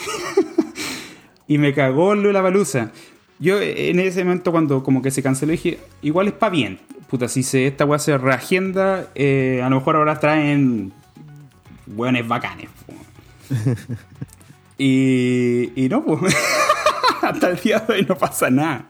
[1.49, 2.93] y me cagó Lula Palusa.
[3.39, 6.79] Yo en ese momento cuando como que se canceló dije, igual es pa' bien.
[7.09, 10.93] Puta, si se, esta weá se reagenda, eh, a lo mejor ahora traen
[11.87, 12.69] weones bacanes.
[14.79, 16.35] y, y no, pues.
[17.23, 18.87] Hasta el día de hoy no pasa nada.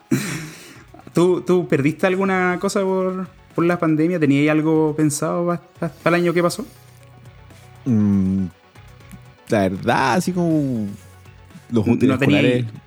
[1.15, 4.19] ¿Tú, tú perdiste alguna cosa por, por la pandemia?
[4.19, 6.67] ¿Tenías algo pensado para el año que pasó?
[7.87, 8.47] Mm,
[9.48, 10.87] la verdad, así como
[11.70, 12.18] los útiles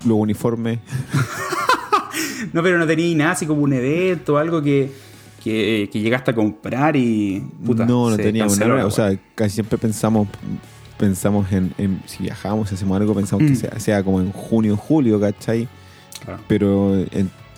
[0.06, 0.80] los uniformes.
[2.54, 4.92] no, pero no tenía nada así como un evento, algo que,
[5.44, 7.44] que, llegaste a comprar y.
[7.66, 8.86] Puta, no, no teníamos nada.
[8.86, 10.28] O sea, casi siempre pensamos
[11.00, 13.80] pensamos en, si viajamos, hacemos algo, pensamos que mm.
[13.80, 15.68] sea, como en junio, julio, ¿cachai?
[16.48, 17.06] Pero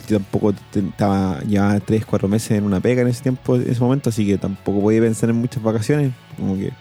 [0.07, 3.81] yo tampoco estaba ya 3, 4 meses en una pega en ese tiempo, en ese
[3.81, 6.11] momento, así que tampoco podía pensar en muchas vacaciones.
[6.37, 6.71] Como que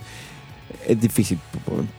[0.87, 1.38] es difícil.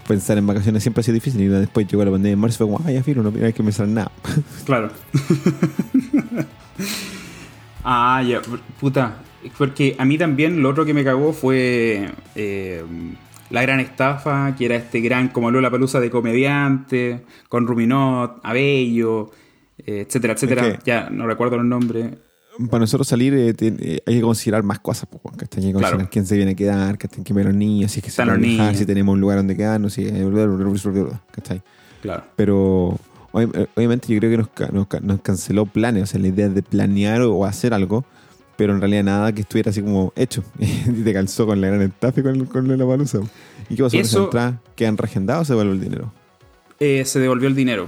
[0.08, 1.42] Pensar en vacaciones siempre ha sido difícil.
[1.42, 3.64] Y después llegó la pandemia en marzo fue como, ay, ya filo, no hay que
[3.64, 4.12] pensar en nada.
[4.66, 4.92] Claro.
[7.84, 8.42] ah, ya,
[8.80, 9.18] puta.
[9.58, 12.84] Porque a mí también lo otro que me cagó fue eh,
[13.50, 19.32] la gran estafa, que era este gran como Lola Palusa de comediante, con Ruminot, Abello,
[19.80, 20.80] eh, etcétera, etcétera.
[20.86, 22.12] Ya no recuerdo los nombres
[22.70, 26.26] para nosotros salir eh, eh, hay que considerar más cosas, pues, hay que considerar quién
[26.26, 28.74] se viene a quedar, que que ver los niños, si es que se van a
[28.74, 30.12] si tenemos un lugar donde quedarnos, si
[31.32, 31.62] ¿cachai?
[32.02, 32.24] Claro.
[32.36, 32.98] Pero
[33.32, 37.46] obviamente yo creo que nos, nos, canceló planes, o sea, la idea de planear o
[37.46, 38.04] hacer algo,
[38.58, 40.44] pero en realidad nada que estuviera así como hecho.
[40.60, 43.20] y te calzó con la gran estafa y con, con la baluza.
[43.70, 43.98] ¿Y qué pasó?
[43.98, 44.30] Eso...
[44.76, 46.12] ¿Quedan regendados o se vuelve el dinero?
[46.84, 47.88] Eh, se devolvió el dinero.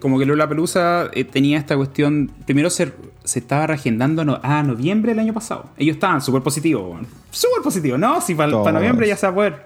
[0.00, 2.28] como que Lola Pelusa eh, tenía esta cuestión.
[2.44, 5.70] Primero se, se estaba reagendando a noviembre del año pasado.
[5.76, 8.00] Ellos estaban súper positivos, súper positivos.
[8.00, 9.62] No, si para noviembre ya se va a poder.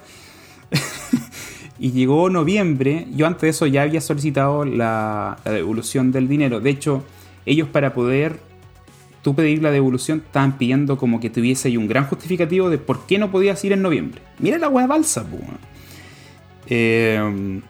[1.79, 3.07] y llegó noviembre.
[3.17, 6.61] Yo antes de eso ya había solicitado la, devolución del dinero.
[6.61, 7.05] De hecho,
[7.47, 8.41] ellos para poder
[9.23, 13.07] tú pedir la devolución estaban pidiendo como que tuviese ahí un gran justificativo de por
[13.07, 14.21] qué no podías ir en noviembre.
[14.39, 15.25] Mira la hueá balsa,
[16.67, 17.63] eh,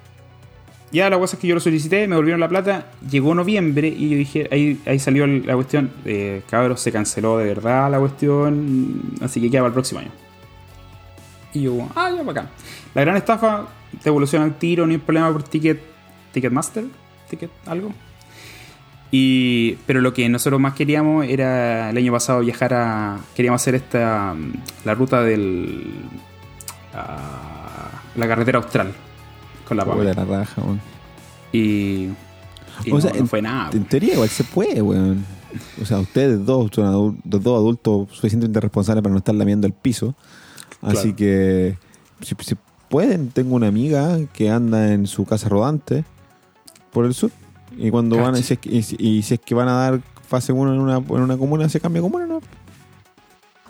[0.90, 4.08] ya la cosa es que yo lo solicité, me volvieron la plata, llegó noviembre y
[4.08, 9.02] yo dije, ahí, ahí salió la cuestión, eh, cabros, se canceló de verdad la cuestión,
[9.20, 10.10] así que queda para el próximo año.
[11.52, 12.50] Y yo, ah, ya para acá.
[12.94, 13.66] La gran estafa,
[14.02, 15.80] devolución al tiro, no hay problema por ticket,
[16.32, 16.84] Ticketmaster,
[17.28, 17.92] ticket, algo.
[19.10, 23.18] Y, pero lo que nosotros más queríamos era el año pasado viajar a.
[23.34, 24.36] Queríamos hacer esta.
[24.84, 25.84] La ruta del.
[26.92, 28.92] la carretera austral
[29.68, 30.80] con la de la raja, weón.
[31.52, 32.08] Y.
[32.90, 33.70] o sea, no fue nada.
[33.72, 35.24] En teoría, igual se puede, weón.
[35.80, 40.14] O sea, ustedes dos son dos adultos suficientemente responsables para no estar lamiendo el piso.
[40.82, 41.76] Así que,
[42.20, 42.34] si,
[42.88, 46.04] pueden, tengo una amiga que anda en su casa rodante
[46.92, 47.30] por el sur.
[47.76, 50.52] Y cuando van, y si, es que, y, si es que van a dar fase
[50.52, 52.40] 1 en una, en una comuna, se cambia comuna, ¿no?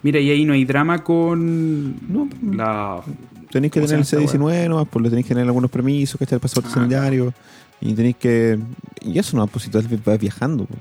[0.02, 3.02] Mira, y ahí no hay drama con no, la
[3.50, 6.37] tenéis que tener el C19 nomás, pues le tenéis que tener algunos permisos, que está
[6.37, 7.32] el pasaporte ah, sanitario.
[7.80, 8.58] Y tenéis que.
[9.02, 10.80] Y eso no pues si tú vas viajando, pues,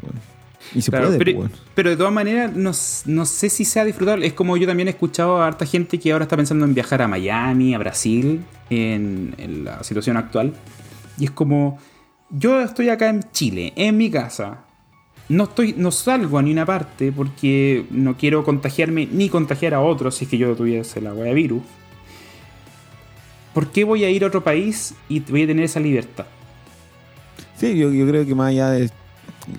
[0.74, 2.72] Y se puede, pero, pues, pero, de todas maneras, no,
[3.06, 4.26] no, sé si sea disfrutable.
[4.26, 7.02] Es como yo también he escuchado a harta gente que ahora está pensando en viajar
[7.02, 10.54] a Miami, a Brasil, en, en la situación actual.
[11.20, 11.80] Y es como.
[12.30, 14.66] Yo estoy acá en Chile, en mi casa.
[15.30, 19.82] No, estoy, no salgo a ni una parte porque no quiero contagiarme ni contagiar a
[19.82, 21.62] otros si es que yo tuviese la wea virus.
[23.58, 26.28] ¿Por qué voy a ir a otro país y voy a tener esa libertad?
[27.56, 28.92] Sí, yo, creo que más allá de.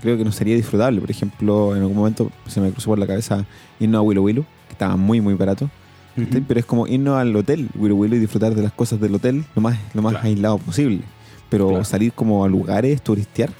[0.01, 1.01] Creo que no sería disfrutable.
[1.01, 3.45] Por ejemplo, en algún momento se me cruzó por la cabeza
[3.81, 5.69] irnos a Willow Willow, que estaba muy, muy barato.
[6.15, 9.45] Pero es como irnos al hotel Willow Willow y disfrutar de las cosas del hotel
[9.57, 11.01] lo más, lo más aislado posible.
[11.49, 13.51] Pero salir como a lugares, turistear,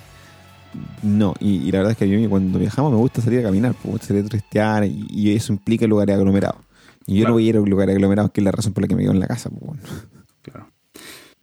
[1.03, 1.35] no.
[1.41, 3.91] Y, la verdad es que a mí cuando viajamos me gusta salir a caminar, me
[3.91, 6.61] gusta salir a turistear y, eso implica lugares aglomerados.
[7.09, 8.87] Y yo no voy a ir a lugares aglomerados, que es la razón por la
[8.87, 9.51] que me quedo en la casa.
[9.51, 9.81] Pues,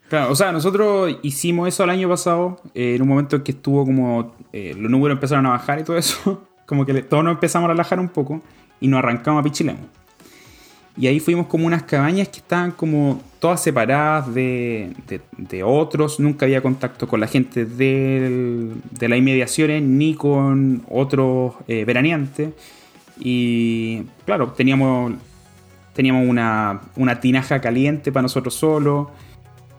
[0.10, 0.32] Claro.
[0.32, 3.84] o sea, nosotros hicimos eso el año pasado, eh, en un momento en que estuvo
[3.86, 7.68] como eh, los números empezaron a bajar y todo eso, como que todos nos empezamos
[7.68, 8.42] a relajar un poco
[8.80, 9.80] y nos arrancamos a Pichilemu.
[10.98, 14.94] Y ahí fuimos como unas cabañas que estaban como todas separadas de,
[15.64, 22.52] otros, nunca había contacto con la gente de las inmediaciones ni con otros eh, veraneantes.
[23.20, 25.14] Y claro, teníamos,
[25.94, 29.08] teníamos una, una tinaja caliente para nosotros solos.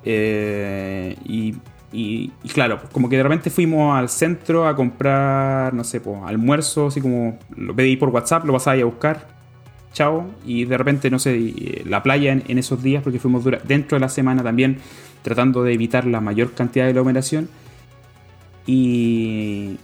[0.08, 1.54] Eh, y,
[1.92, 6.18] y- y claro, como que de repente fuimos al centro a comprar, no sé, pues,
[6.24, 9.28] almuerzo, así como lo pedí por WhatsApp, lo pasaba a buscar.
[9.92, 10.26] Chao.
[10.46, 14.00] Y de repente, no sé, y, la playa en, esos días, porque fuimos dentro de
[14.00, 14.78] la semana también
[15.22, 17.48] tratando de evitar la mayor cantidad de aglomeración.
[18.66, 19.76] Y-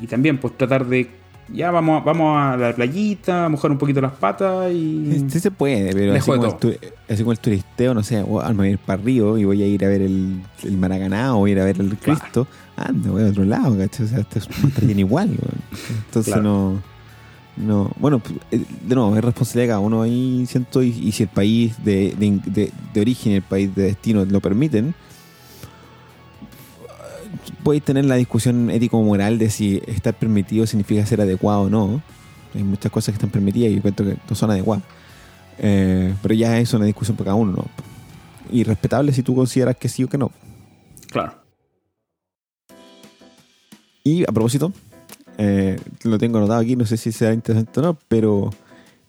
[0.00, 1.08] y también, pues tratar de.
[1.52, 5.24] Ya vamos, a- vamos a la playita, a mojar un poquito las patas y.
[5.28, 6.74] Sí se puede, pero así como, el tu-
[7.08, 9.66] así como el turisteo, no sé, me voy a ir para Río y voy a
[9.66, 12.20] ir a ver el, el Maracaná o voy a ir a ver el Claro.
[12.20, 12.46] Cristo.
[12.76, 14.06] Anda, voy a otro lado, ¿cachai?
[14.06, 15.60] O sea, esto es- estaría igual, weón.
[16.06, 16.48] Entonces Claro.
[16.48, 16.94] no.
[17.56, 21.22] No, bueno, eh, de nuevo, es responsabilidad de cada uno ahí, siento, y, y si
[21.22, 24.92] el país de, de, de- de origen y el país de destino lo permiten,
[27.64, 32.02] podéis tener la discusión ético-moral de si estar permitido significa ser adecuado o no.
[32.54, 34.84] Hay muchas cosas que están permitidas y yo encuentro que no son adecuadas.
[35.58, 37.64] Eh, pero ya es una discusión para cada uno, ¿no?
[38.52, 40.30] Y respetable si tú consideras que sí o que no.
[41.10, 41.42] Claro.
[44.04, 44.72] Y a propósito,
[45.38, 48.50] eh, lo tengo anotado aquí, no sé si será interesante o no, pero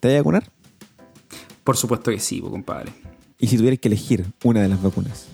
[0.00, 0.50] ¿te vas a vacunar?
[1.62, 2.92] Por supuesto que sí, pues, compadre.
[3.38, 5.26] Y si tuvieras que elegir una de las vacunas,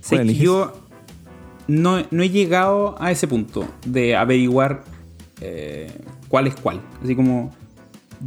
[0.00, 0.44] Sé ¿Cuál que eliges?
[0.44, 0.85] yo
[1.68, 4.82] no, no he llegado a ese punto de averiguar
[5.40, 5.90] eh,
[6.28, 6.80] cuál es cuál.
[7.02, 7.54] Así como,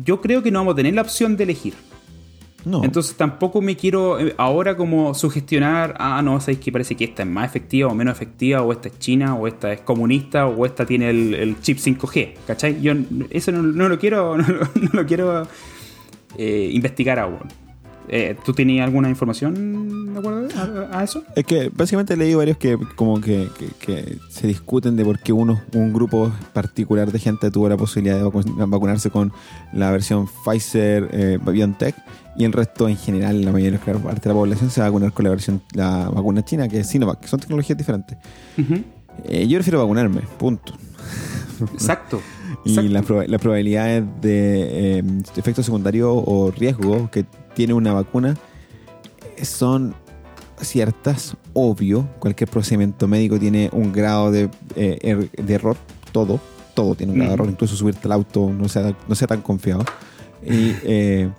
[0.04, 1.74] yo creo que no vamos a tener la opción de elegir.
[2.66, 2.84] no.
[2.84, 7.24] Entonces tampoco me quiero eh, ahora como sugestionar, ah, no, sabéis que parece que esta
[7.24, 10.66] es más efectiva o menos efectiva, o esta es china, o esta es comunista, o
[10.66, 12.82] esta tiene el, el chip 5G, ¿cachai?
[12.82, 12.94] Yo
[13.30, 15.48] eso no, no lo quiero, no, lo- no lo quiero
[16.38, 17.40] eh, investigar aún.
[18.12, 20.48] Eh, ¿Tú tenías alguna información de acuerdo
[20.92, 21.24] a, a eso?
[21.36, 25.20] Es que básicamente he leído varios que como que, que- que se discuten de por
[25.20, 29.32] qué uno, un grupo particular de gente tuvo la posibilidad de vacu- vacunarse con
[29.74, 31.96] la versión Pfizer eh, BioNTech
[32.36, 34.88] y el resto en general, la mayoría de la parte de la población se va
[34.88, 38.18] a vacunar con la versión la vacuna china que es Sinovac, que son tecnologías diferentes.
[39.26, 40.74] Eh, yo prefiero vacunarme, punto.
[41.74, 42.22] Exacto.
[42.66, 42.92] Y exacto.
[42.92, 45.04] las proba- las probabilidades de eh,
[45.36, 48.36] efecto secundario o riesgo que tiene una vacuna
[49.42, 49.94] son
[50.62, 52.08] ciertas, obvio.
[52.20, 55.78] Cualquier procedimiento médico tiene un grado de, eh, er- de error,
[56.12, 56.40] todo,
[56.74, 57.44] todo tiene un grado de Ujú.
[57.44, 59.84] error, incluso subirte al auto no sea, no sea tan confiado.
[60.44, 61.30] Y, eh,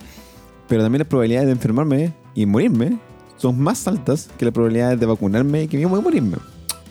[0.67, 2.97] pero también las probabilidades de enfermarme y morirme
[3.37, 6.37] son más altas que las probabilidades de vacunarme y que mismo de morirme.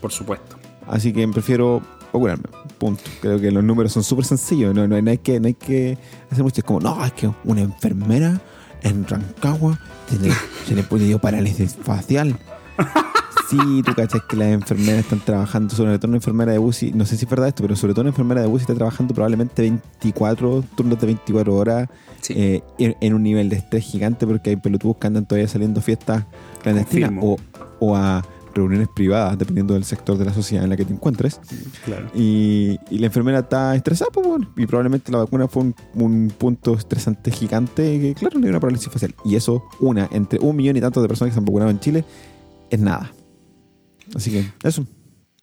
[0.01, 0.57] Por supuesto.
[0.87, 1.81] Así que prefiero
[2.13, 2.45] vacunarme.
[2.81, 3.03] Punto.
[3.21, 4.75] Creo que los números son súper sencillos.
[4.75, 5.99] No, no, no hay que, no hay que
[6.31, 6.63] hacer mucho.
[6.63, 8.41] Es como, no, es que una enfermera
[8.83, 10.33] en Rancagua se le,
[10.67, 12.37] se le dio parálisis facial.
[13.51, 17.05] Sí, tú cachas que las enfermeras están trabajando, sobre todo una enfermera de UCI, no
[17.05, 19.63] sé si es verdad esto, pero sobre todo una enfermera de UCI está trabajando probablemente
[19.63, 21.89] 24 turnos de 24 horas
[22.21, 22.35] Sí.
[22.37, 25.81] eh, en, en un nivel de estrés gigante porque hay pelotudos que andan todavía saliendo
[25.81, 26.25] fiestas
[26.63, 27.39] clandestinas o,
[27.81, 28.23] o a
[28.55, 31.41] reuniones privadas, dependiendo del sector de la sociedad en la que te encuentres.
[31.85, 32.09] claro.
[32.15, 36.33] Y, y la enfermera está estresada, pues, bueno, y probablemente la vacuna fue un, un
[36.37, 39.15] punto estresante gigante que, claro, le dio una parálisis facial.
[39.25, 41.81] Y eso, una, entre un millón y tantos de personas que se han vacunado en
[41.81, 42.05] Chile,
[42.71, 43.13] es nada.
[44.15, 44.87] Así que, eso.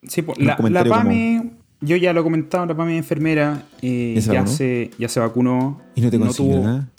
[0.04, 4.22] Sí, pues, la, la PAME, yo ya lo he comentado, la PAME enfermera eh, ¿Ya
[4.22, 4.56] se ya, vacunó?
[4.58, 5.82] se, ya se vacunó.
[5.96, 6.90] Y no te consiguió tuvo- nada.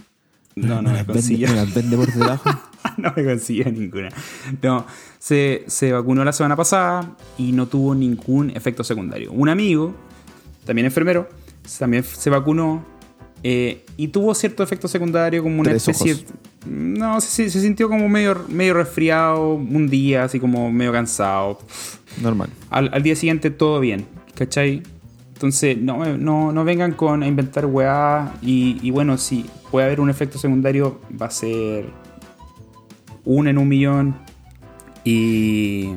[0.66, 1.48] No, no me vende, consiguió.
[1.48, 2.50] no las vende por debajo.
[2.96, 4.08] no me consiguió ninguna.
[4.62, 4.86] No,
[5.18, 9.32] se, se vacunó la semana pasada y no tuvo ningún efecto secundario.
[9.32, 9.94] Un amigo,
[10.64, 11.28] también enfermero,
[11.78, 12.84] también se vacunó
[13.42, 16.14] eh, y tuvo cierto efecto secundario como una Tres especie...
[16.14, 16.24] ojos.
[16.66, 21.60] No, se, se sintió como medio, medio resfriado un día, así como medio cansado.
[22.20, 22.50] Normal.
[22.68, 24.82] Al, al día siguiente todo bien, ¿cachai?
[25.38, 28.34] Entonces, no, no, no vengan con a inventar weá.
[28.42, 31.92] Y, y bueno, si puede haber un efecto secundario, va a ser
[33.24, 34.16] uno en un millón.
[35.04, 35.90] Y,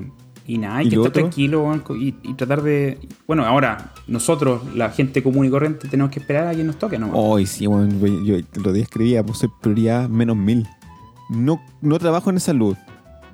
[0.45, 1.21] y nada, hay ¿Y que estar otro?
[1.23, 2.99] tranquilo y, y tratar de.
[3.25, 6.99] Bueno, ahora, nosotros, la gente común y corriente, tenemos que esperar a que nos toque,
[6.99, 7.09] ¿no?
[7.11, 10.67] Hoy sí, bueno, güey, yo lo día escribía, pues soy prioridad menos mil.
[11.31, 12.77] No, no trabajo en salud.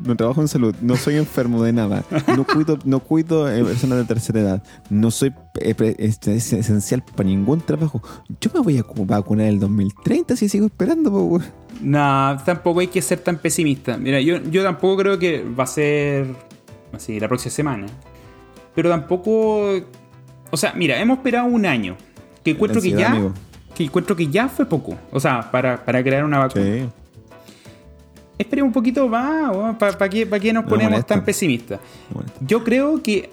[0.03, 0.75] No trabajo en salud.
[0.81, 2.03] No soy enfermo de nada.
[2.35, 4.63] No cuido, no cuido eh, personas de tercera edad.
[4.89, 8.01] No soy eh, este, es esencial para ningún trabajo.
[8.39, 11.11] Yo me voy a cu- vacunar en el 2030 si sigo esperando.
[11.11, 11.39] po.
[11.81, 13.97] Nah, tampoco hay que ser tan pesimista.
[13.97, 16.27] Mira, yo, yo tampoco creo que va a ser
[16.93, 17.85] así la próxima semana.
[18.75, 19.71] Pero tampoco.
[20.51, 21.95] O sea, mira, hemos esperado un año.
[22.43, 23.11] Que encuentro que ya.
[23.11, 23.33] amigo.
[23.75, 24.95] Que encuentro que ya fue poco.
[25.11, 26.65] O sea, para, para crear una vacuna.
[26.65, 26.89] Sí.
[28.37, 29.75] Esperemos un poquito más.
[29.77, 31.15] ¿Para qué, pa' qué nos Me ponemos molesta.
[31.15, 31.79] tan pesimistas?
[32.41, 33.29] Yo creo que.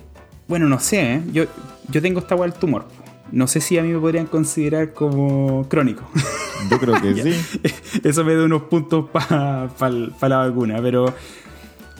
[0.48, 1.22] Bueno, no sé, ¿eh?
[1.32, 1.44] Yo,
[1.88, 2.86] yo tengo esta hueá del tumor.
[3.32, 6.04] no sé si a mí me podrían considerar como crónico.
[6.70, 7.60] Yo creo que sí.
[8.04, 9.68] Eso me da unos puntos para
[10.20, 11.12] la vacuna, pero,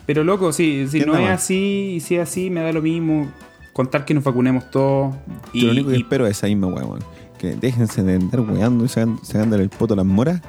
[0.07, 3.31] pero loco, sí, si no es así, y si es así, me da lo mismo
[3.75, 5.15] contar que nos vacunemos todos.
[5.53, 7.01] Y, lo único que espero es esa misma weón.
[7.39, 10.41] Que déjense de andar weando y sacándole el poto a las moras.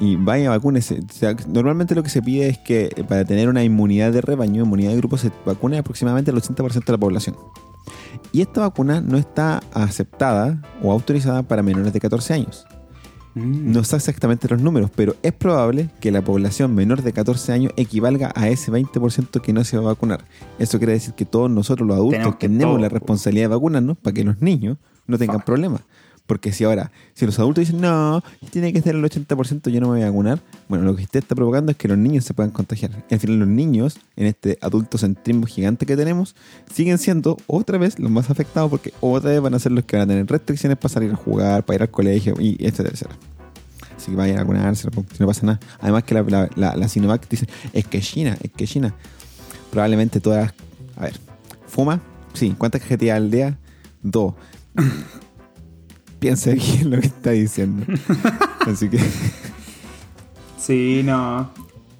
[0.00, 1.00] Y vaya, vacúnese.
[1.48, 4.96] normalmente lo que se pide es que para tener una inmunidad de rebaño, inmunidad de
[4.96, 7.36] grupo, se vacune aproximadamente el 80% de la población.
[8.32, 12.66] Y esta vacuna no está aceptada o autorizada para menores de 14 años.
[13.34, 13.72] Mm.
[13.72, 17.72] No sé exactamente los números, pero es probable que la población menor de 14 años
[17.76, 20.24] equivalga a ese 20% que no se va a vacunar.
[20.58, 24.24] Eso quiere decir que todos nosotros los adultos tenemos, la responsabilidad de vacunarnos para que
[24.24, 25.82] los niños no tengan problemas.
[26.32, 29.88] Porque si ahora, si los adultos dicen, no, tiene que ser el 80%, yo no
[29.88, 32.32] me voy a vacunar, bueno, lo que usted está provocando es que los niños se
[32.32, 32.90] puedan contagiar.
[33.10, 36.34] Y al final los niños, en este adultocentrismo gigante que tenemos,
[36.72, 39.98] siguen siendo otra vez los más afectados porque otra vez van a ser los que
[39.98, 43.18] van a tener restricciones para salir a jugar, para ir al colegio y etcétera, etcétera.
[43.94, 45.60] Así que vayan a vacunarse, si no pasa nada.
[45.82, 48.94] Además que la, la, Sinovac dice, es que China, es que China.
[49.70, 50.54] Probablemente todas,
[50.96, 51.20] a ver,
[51.66, 52.00] fuma,
[52.32, 53.58] sí, ¿cuántas cajetillas al día?
[54.02, 54.32] Dos
[56.22, 57.84] piensa bien lo que está diciendo.
[58.60, 58.98] Así que.
[60.56, 61.50] Sí, no.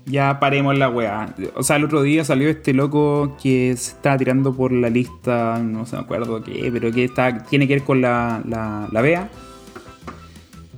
[0.06, 1.34] Ya paremos la weá.
[1.54, 5.60] O sea, el otro día salió este loco que se estaba tirando por la lista,
[5.62, 9.00] no se me acuerdo qué, pero que está, tiene que ver con la, la, la
[9.00, 9.28] BEA.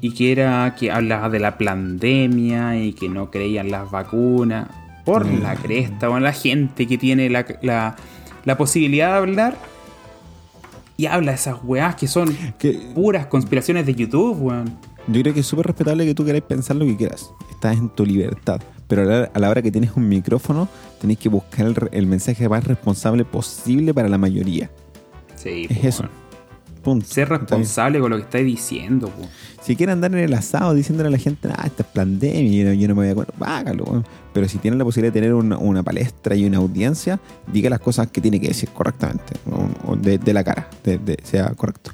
[0.01, 4.69] Y que era que hablaba de la pandemia y que no creían las vacunas.
[5.05, 5.43] Por mm.
[5.43, 7.97] la cresta, bueno, la gente que tiene la, la,
[8.45, 9.74] la posibilidad de hablar
[10.97, 12.37] y habla de esas weás que son
[12.95, 14.79] puras conspiraciones de YouTube, weón.
[15.07, 17.31] Yo creo que es súper respetable que tú queráis pensar lo que quieras.
[17.51, 18.61] Estás en tu libertad.
[18.89, 20.69] Pero a la, hora que tienes un micrófono,
[21.01, 24.71] tenés que buscar el, mensaje más responsable posible para la mayoría.
[25.37, 26.05] Sí, es eso.
[27.07, 29.11] Ser responsable con lo que estáis diciendo.
[29.63, 32.89] Si quieren andar en el asado diciéndole a la gente, ah, esta es pandemia, yo
[32.89, 34.05] no me voy a acuerdo, hágalo.
[34.35, 37.19] Pero si tienen la posibilidad de tener una, palestra y una audiencia,
[37.51, 39.35] diga las cosas que tiene que decir correctamente,
[40.03, 41.93] de, la cara, de, sea correcto.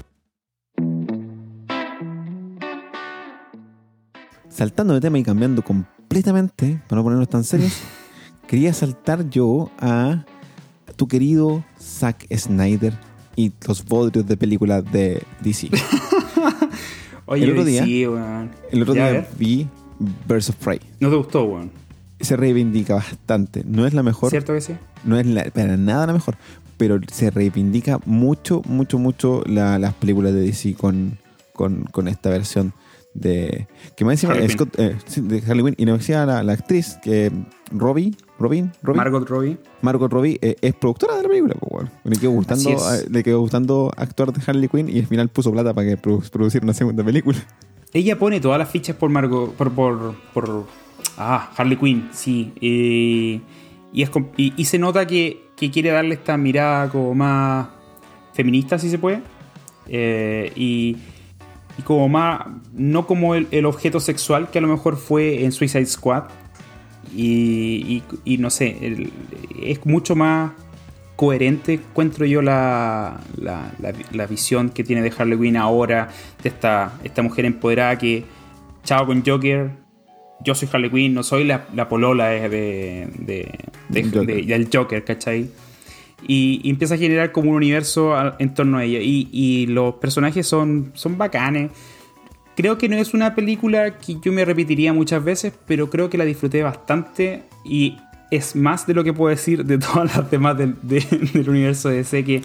[4.49, 7.73] Saltando de tema y cambiando completamente, para no ponernos tan serios,
[8.49, 10.25] quería saltar yo a
[10.97, 15.71] tu querido Zack Snyder y los bodrios de películas de DC.
[17.27, 19.69] Oye, el otro día, el otro día vi
[20.29, 20.81] Birds of Prey.
[20.99, 21.71] ¿No te gustó, weón?
[22.21, 23.63] Se reivindica bastante.
[23.65, 24.31] No es la mejor.
[24.31, 24.75] ¿Cierto que sí?
[25.05, 26.37] No es para nada la mejor.
[26.77, 31.19] Pero se reivindica mucho, mucho, mucho las películas de DC con,
[31.53, 32.73] con, con esta versión
[33.15, 37.33] de que me decía Scott, eh, de Harley y nos decía la, la, actriz que
[37.73, 39.59] Robbie Robin, Robin Margot Robbie.
[39.83, 43.41] Margot Robbie eh, es productora de la película pues, le quedó gustando eh, le quedó
[43.41, 47.03] gustando actuar de Harley Quinn y al final puso plata para que producir una segunda
[47.05, 47.39] película.
[47.93, 50.67] Ella pone todas las fichas por Margot por por, por
[51.19, 52.53] ah Harley Quinn sí.
[52.61, 57.67] Y, es, y, se nota que, que, quiere darle esta mirada como más
[58.33, 59.21] feminista si se puede.
[59.89, 60.97] Y
[61.81, 62.43] y como más,
[62.75, 66.25] no como el, objeto sexual que a lo mejor fue en Suicide Squad.
[67.17, 68.03] Y,
[68.39, 69.09] no sé,
[69.63, 70.53] es mucho más
[71.17, 76.11] coherente, encuentro yo la, la, visión que tiene de Harley Quinn ahora,
[76.43, 78.25] de esta, esta mujer empoderada que,
[78.85, 79.71] chao con Joker,
[80.45, 83.59] yo soy Harley Quinn, no soy la, polola de, de,
[83.89, 85.51] de, del Joker, ¿cachai?
[86.27, 88.99] Y, empieza a generar como un universo en torno a ella.
[89.03, 91.71] Y, los personajes son, son bacanes.
[92.57, 96.19] Creo que no es una película que yo me repetiría muchas veces, pero creo que
[96.19, 97.97] la disfruté bastante y
[98.31, 102.25] es más de lo que puedo decir de todas las demás del, universo de DC
[102.25, 102.43] que,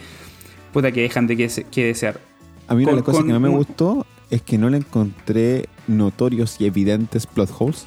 [0.74, 2.20] puta, que dejan de que, desear.
[2.68, 5.70] A mí una de las cosas que no me gustó es que no le encontré
[5.88, 7.86] notorios y evidentes plot holes,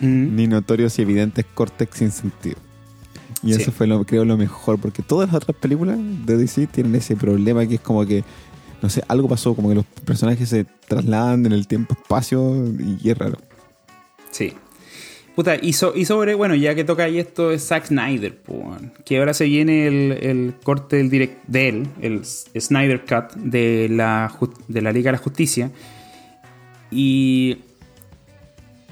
[0.00, 2.56] ni notorios y evidentes cortes sin sentido.
[3.42, 6.94] Y eso fue, lo, creo, lo mejor, porque todas las otras películas de DC tienen
[6.94, 8.22] ese problema que es como que,
[8.80, 13.18] no sé, algo pasó, como que los personajes se trasladan en el tiempo-espacio y es
[13.18, 13.38] raro.
[14.30, 14.54] Sí.
[15.34, 18.38] Puta, y, sobre, bueno, ya que toca ahí esto es Zack Snyder,
[19.06, 24.30] que ahora se viene el, corte del direct, de él, el Snyder Cut de la,
[24.68, 25.70] de la Liga de la Justicia.
[26.90, 27.60] Y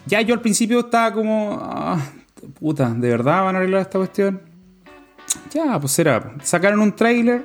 [0.07, 2.01] ya yo al principio estaba como, ah,
[2.61, 4.43] puta, ¿de verdad van a arreglar esta cuestión?
[5.53, 6.35] Ya, pues será.
[6.43, 7.45] Sacaron un trailer.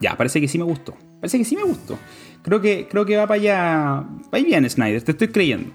[0.00, 0.94] Ya, parece que sí me gustó.
[1.20, 1.98] Parece que sí me gustó.
[2.42, 4.04] Creo que, creo que va para allá.
[4.32, 5.72] Va bien, Snyder, te estoy creyendo.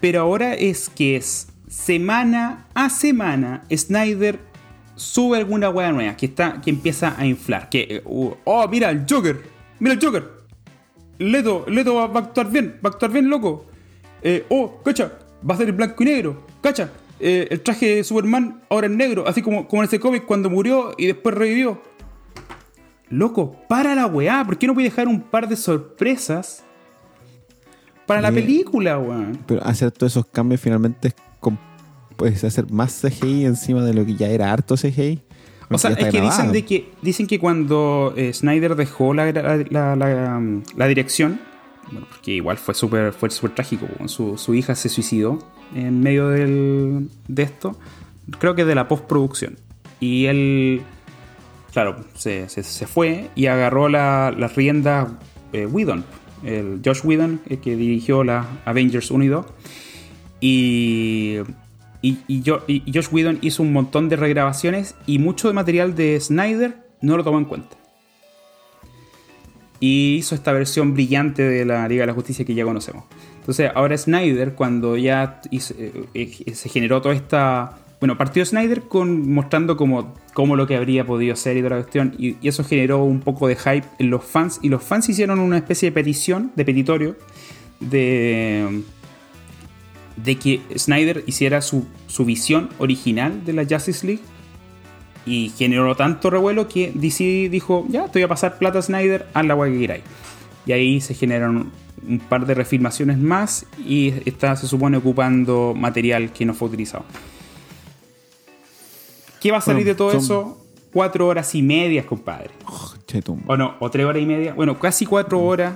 [0.00, 4.38] Pero ahora es que es semana a semana Snyder
[4.94, 7.68] sube alguna weá nueva que está que empieza a inflar.
[7.68, 9.42] Que, uh, oh, mira el Joker,
[9.80, 10.38] mira el Joker.
[11.18, 13.66] Leto, Leto va, va a actuar bien, va a actuar bien, loco.
[14.22, 15.12] Eh, oh, cacha,
[15.48, 16.90] va a ser en blanco y negro, cacha.
[17.20, 20.48] Eh, el traje de Superman ahora es negro, así como, como en ese cómic cuando
[20.50, 21.80] murió y después revivió.
[23.10, 26.62] Loco, para la weá, ¿por qué no voy a dejar un par de sorpresas
[28.06, 29.38] para la película, weón?
[29.46, 31.14] Pero hacer todos esos cambios finalmente es
[32.16, 35.20] puedes hacer más CGI encima de lo que ya era harto CGI.
[35.70, 40.42] O sea, es que dicen, de que dicen que cuando eh, Snyder dejó la- la-
[40.76, 41.40] la dirección,
[41.92, 45.38] bueno, porque igual fue súper fue súper trágico, su, su hija se suicidó
[45.74, 47.76] en medio del- de esto,
[48.38, 49.56] creo que de la postproducción.
[50.00, 50.82] Y él,
[51.72, 55.08] claro, se, se- se fue y agarró la- las riendas
[55.52, 56.04] eh, Whedon,
[56.44, 59.46] el Josh Whedon, el que dirigió la Avengers 1 y 2.
[60.40, 61.38] Y,
[62.02, 65.94] y, y Jo- y Josh Whedon hizo un montón de regrabaciones y mucho de material
[65.94, 67.76] de Snyder no lo tomó en cuenta.
[69.80, 73.04] Y hizo esta versión brillante de la Liga de la Justicia que ya conocemos.
[73.40, 77.78] Entonces, ahora Snyder, cuando ya eh, eh, se generó toda esta.
[78.00, 81.82] Bueno, partió Snyder con, mostrando como, cómo lo que habría podido ser y toda la
[81.82, 82.14] cuestión.
[82.18, 84.60] Y, y eso generó un poco de hype en los fans.
[84.62, 87.16] Y los fans hicieron una especie de petición, de petitorio,
[87.80, 88.82] de
[90.24, 94.22] de que Snyder hiciera su, su visión original de la Justice League
[95.28, 99.26] y generó tanto revuelo que DC dijo, ya, te voy a pasar plata a Snyder,
[99.34, 100.04] haz la guay que queráis.
[100.66, 101.70] Y ahí se generaron
[102.06, 107.04] un par de refilmaciones más y está, se supone, ocupando material que no fue utilizado.
[109.40, 110.64] ¿Qué va a salir Bueno, de todo son- eso?
[110.92, 112.50] Cuatro horas y medias, compadre.
[112.66, 112.94] Oh.
[113.46, 114.54] O no, o tres horas y media.
[114.54, 115.74] Bueno, casi cuatro horas.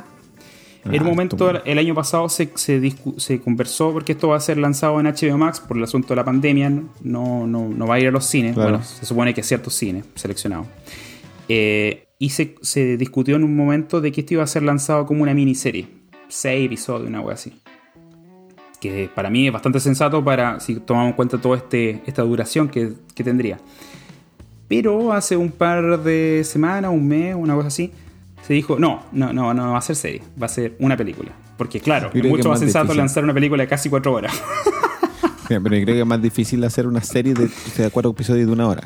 [0.85, 4.29] En un Ah, momento, tú- el año pasado se, se, discu- se conversó porque esto
[4.29, 6.71] va a ser lanzado en HBO Max por el asunto de la pandemia.
[7.03, 8.55] No, no, no va a ir a los cines.
[8.55, 8.71] Claro.
[8.71, 10.67] Bueno, se supone que ciertos cines seleccionados.
[11.49, 15.07] Eh, y se, se discutió en un momento de que esto iba a ser lanzado
[15.07, 15.87] como una miniserie.
[16.29, 17.53] Seis episodios, una wea así.
[18.81, 22.69] Que para mí es bastante sensato para si tomamos en cuenta toda este, esta duración
[22.69, 23.59] que, que tendría.
[24.67, 27.93] Pero hace un par de semanas, un mes, una cosa así,
[28.47, 31.31] se dijo, no, no, no, no va a ser serie, va a ser una película.
[31.57, 32.99] Porque claro, es mucho más más sensato difícil.
[32.99, 34.33] lanzar una película de casi cuatro horas.
[35.49, 38.47] Mira, pero yo creo que es más difícil hacer una serie de, sea, cuatro episodios
[38.47, 38.83] de una hora.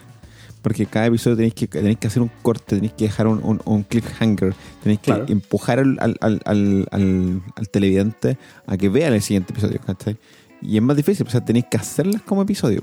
[0.62, 3.60] Porque cada episodio tenéis que, tenéis que hacer un corte, tenéis que dejar un, un,
[3.64, 4.52] un cliffhanger,
[4.82, 5.24] tenéis que Claro.
[5.28, 8.36] empujar al, al, al, al, al- al televidente
[8.66, 9.78] a que vea el siguiente episodio.
[9.86, 10.16] ¿cachai?
[10.60, 12.82] Y es más difícil, o sea, tenéis que hacerlas como episodio.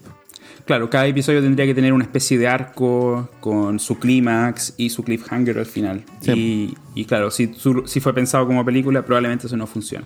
[0.65, 5.03] Claro, cada episodio tendría que tener una especie de arco con su clímax y su
[5.03, 6.03] cliffhanger al final.
[6.21, 6.75] Sí.
[6.95, 10.05] Y, y claro, si, fue pensado como película, probablemente eso no funciona.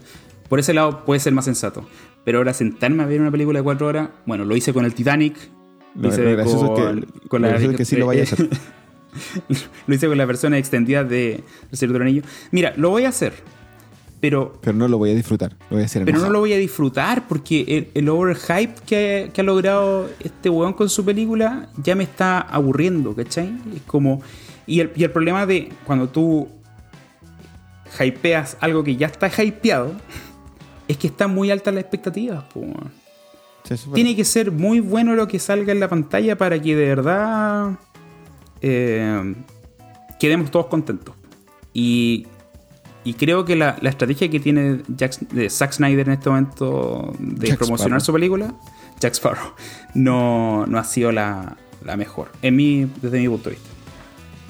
[0.49, 1.87] Por ese lado puede ser más sensato.
[2.23, 4.93] Pero ahora sentarme a ver una película de cuatro horas, bueno, lo hice con el
[4.93, 5.35] Titanic.
[5.95, 8.49] Lo, hice lo con- es que, con lo la- que sí lo vaya a hacer.
[9.87, 12.23] lo hice con la versión extendida de El Señor.
[12.51, 13.33] Mira, lo voy a hacer,
[14.19, 16.53] pero, Pero no lo voy a disfrutar, lo voy a hacer pero no lo voy
[16.53, 21.69] a disfrutar porque el, el overhype que, que ha logrado este weón con su película
[21.83, 23.55] ya me está aburriendo, ¿cachai?
[23.75, 24.21] Es como.
[24.65, 26.47] Y el, y el problema de cuando tú
[27.99, 29.93] hypeas algo que ya está hypeado
[30.87, 32.43] es que están muy altas las expectativas,
[33.93, 37.77] Tiene que ser muy bueno lo que salga en la pantalla para que de verdad
[38.61, 39.35] eh,
[40.19, 41.15] quedemos todos contentos.
[41.71, 42.25] Y,
[43.09, 47.13] y creo que la, la estrategia que tiene Jack- de Zack Snyder en este momento
[47.19, 48.05] de Jack promocionar Sparrow.
[48.05, 48.53] su película,
[48.99, 49.53] Jack Sparrow,
[49.93, 51.55] no, no ha sido la,
[51.85, 53.69] la mejor, en mi, desde mi punto de vista.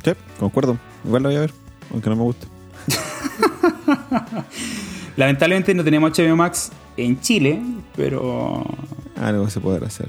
[0.04, 0.78] Sí, concuerdo.
[1.06, 1.54] Igual lo voy a ver,
[1.92, 2.48] aunque no me guste.
[5.18, 7.62] Lamentablemente no tenemos HBO Max en Chile,
[7.96, 8.64] pero
[9.20, 10.08] Algo se podrá hacer.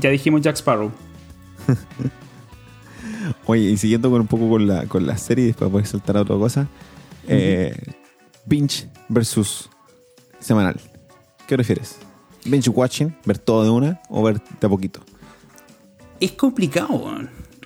[0.00, 0.90] ya dijimos Jack Sparrow.
[3.46, 6.16] Oye, y siguiendo con un poco con la, con la serie, después voy a saltar
[6.16, 6.66] a otra cosa.
[7.28, 7.74] Eh,
[8.46, 9.70] binge versus
[10.40, 10.80] semanal.
[11.46, 11.98] ¿Qué prefieres?
[12.44, 13.14] ¿Binge watching?
[13.24, 15.00] ¿Ver todo de una o ver de a poquito?
[16.20, 17.04] es complicado.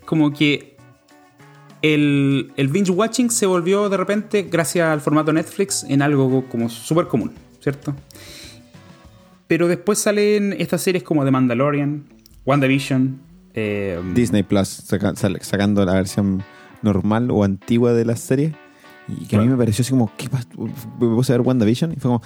[0.05, 0.77] Como que
[1.83, 6.69] el, el binge watching se volvió de repente, gracias al formato Netflix, en algo como
[6.69, 7.95] súper común, ¿cierto?
[9.47, 12.05] Pero después salen estas series como The Mandalorian,
[12.45, 13.21] WandaVision,
[13.55, 16.43] eh, Disney Plus saca- sacando la versión
[16.83, 18.55] normal o antigua de la serie.
[19.09, 20.47] Y que a mí me pareció así como, ¿qué pasa?
[20.57, 22.23] Me puse a ver WandaVision y fue como,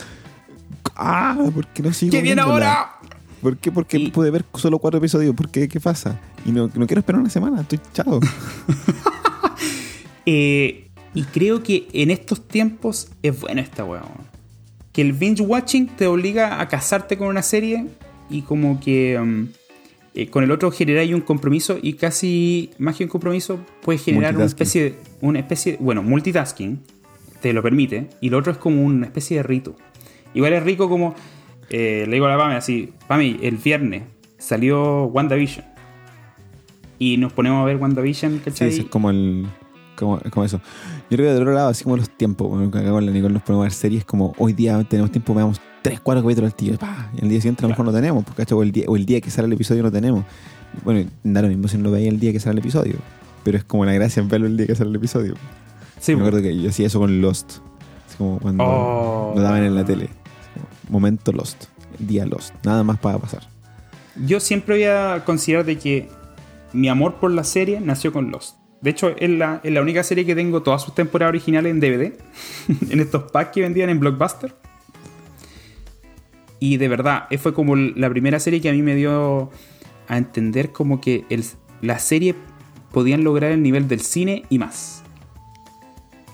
[0.96, 1.36] ¡ah!
[1.54, 2.72] ¿Por qué no sigo ¡Qué viene viéndola?
[2.74, 2.92] ahora!
[3.40, 3.72] ¿Por qué?
[3.72, 5.34] Porque Y- pude ver solo cuatro episodios.
[5.34, 5.68] ¿Por qué?
[5.68, 6.20] ¿Qué pasa?
[6.44, 7.60] Y no, no quiero esperar una semana.
[7.62, 8.20] Estoy chado.
[10.24, 14.04] Eh, y creo que en estos tiempos es bueno esta weón.
[14.92, 17.88] Que el binge watching te obliga a casarte con una serie
[18.30, 19.48] y como que mm,
[20.14, 24.36] eh, con el otro generáis un compromiso y casi más que un compromiso puedes generar
[24.36, 26.80] una especie, de, una especie, bueno, multitasking
[27.40, 29.74] te lo permite y lo otro es como una especie de rito.
[30.34, 31.14] Igual es rico como,
[31.70, 34.02] eh, le digo a la Pame así, Pame, el viernes
[34.36, 35.64] salió WandaVision
[36.98, 38.70] y nos ponemos a ver WandaVision, ¿cachai?
[38.70, 39.46] Sí, es como el...
[39.96, 40.60] Como, como, eso.
[41.10, 43.34] Yo creo que de otro lado, así como los tiempos, bueno, acá con la Nicole
[43.34, 46.56] nos ponemos a ver series como hoy día tenemos tiempo, veamos 3, 4 capítulos al
[46.56, 46.74] tío,
[47.14, 49.04] y el día siguiente a lo mejor no tenemos, porque, o, el día, o el
[49.04, 50.24] día que sale el episodio no tenemos.
[50.84, 52.94] Bueno, da lo mismo si no lo veía el día que sale el episodio,
[53.44, 55.34] pero es como la gracia en verlo el día que sale el episodio.
[56.00, 57.58] Sí, me acuerdo que yo hacía eso con Lost,
[58.18, 59.32] como cuando Oh.
[59.36, 60.08] lo daban en la tele.
[60.54, 61.64] Como, momento Lost,
[61.98, 63.42] día Lost, nada más para pasar.
[64.26, 66.08] Yo siempre voy a considerar de que
[66.72, 68.56] mi amor por la serie nació con Lost.
[68.80, 71.80] De hecho, es la, es la única serie que tengo todas sus temporadas originales en
[71.80, 72.12] DVD,
[72.90, 74.54] en estos packs que vendían en Blockbuster.
[76.64, 79.50] Y de verdad, eh, fue como la primera serie que a mí me dio
[80.06, 81.42] a entender como que el-
[81.80, 82.36] la serie
[82.92, 85.02] podían lograr el nivel del cine y más.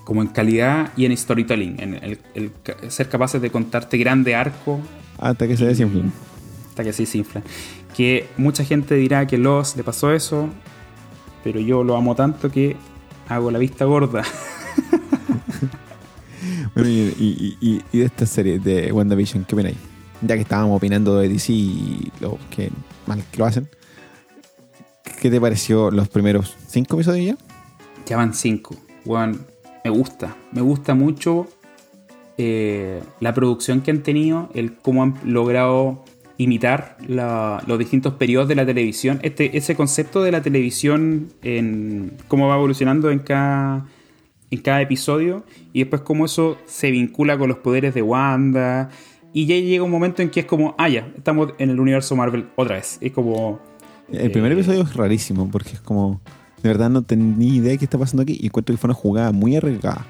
[0.03, 4.35] Como en calidad y en storytelling, en el, el ca- ser capaces de contarte grande
[4.35, 4.79] arco
[5.17, 6.11] Hasta que se desinflan.
[6.69, 7.41] hasta que se infla.
[7.97, 10.47] Que mucha gente dirá que Lost le pasó eso,
[11.43, 12.75] pero yo lo amo tanto que
[13.27, 14.23] hago la vista gorda.
[16.75, 19.75] Bueno, y, y- y- y de esta serie de WandaVision, ¿qué opináis?
[20.21, 22.71] Ya que estábamos opinando de DC y lo que
[23.05, 23.69] mal que lo hacen,
[25.21, 27.45] ¿qué te pareció los primeros cinco episodios ya?
[28.05, 28.75] Ya van cinco.
[29.83, 30.35] Me gusta.
[30.51, 31.47] Me gusta mucho
[32.37, 36.03] eh, la producción que han tenido, el cómo han logrado
[36.37, 39.19] imitar los distintos periodos de la televisión.
[39.23, 43.85] Este, ese concepto de la televisión, en cómo va evolucionando en cada,
[44.49, 45.43] en cada episodio,
[45.73, 48.89] y después cómo eso se vincula con los poderes de Wanda.
[49.33, 52.15] Y ya llega un momento en que es como, ah, ya, estamos en el universo
[52.15, 52.97] Marvel otra vez.
[53.01, 53.59] Es como.
[54.11, 56.19] El primer eh, episodio es rarísimo porque es como,
[56.63, 58.95] de verdad no tenía idea de qué está pasando aquí y encuentro que fue una
[58.95, 60.05] jugada muy arriesgada.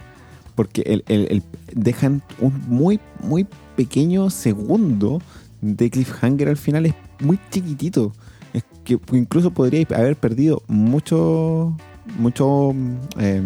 [0.56, 1.44] Porque el, el- el-
[1.74, 3.46] dejan un muy, muy
[3.76, 5.22] pequeño segundo
[5.62, 8.14] de cliffhanger al final, es muy chiquitito.
[8.54, 11.76] Es que incluso podría haber perdido mucho,
[12.18, 12.74] mucho
[13.20, 13.42] eh,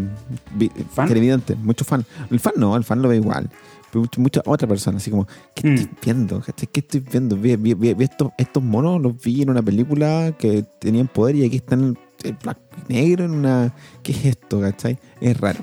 [0.92, 1.08] ¿Fan?
[1.08, 2.06] televidente, mucho fan.
[2.30, 3.50] El fan no, el fan lo ve igual.
[3.94, 5.74] Pero mucha, mucha otra persona, así como, ¿qué Mm.
[5.76, 6.42] estoy viendo?
[6.42, 7.38] ¿Qué estoy viendo?
[7.38, 11.36] Vi, vi- vi- vi estos, estos monos los vi en una película que tenían poder
[11.36, 13.74] y aquí están en blanco y negro en una...
[14.02, 14.60] ¿Qué es esto?
[14.60, 14.98] ¿Cachai?
[15.22, 15.60] Es raro.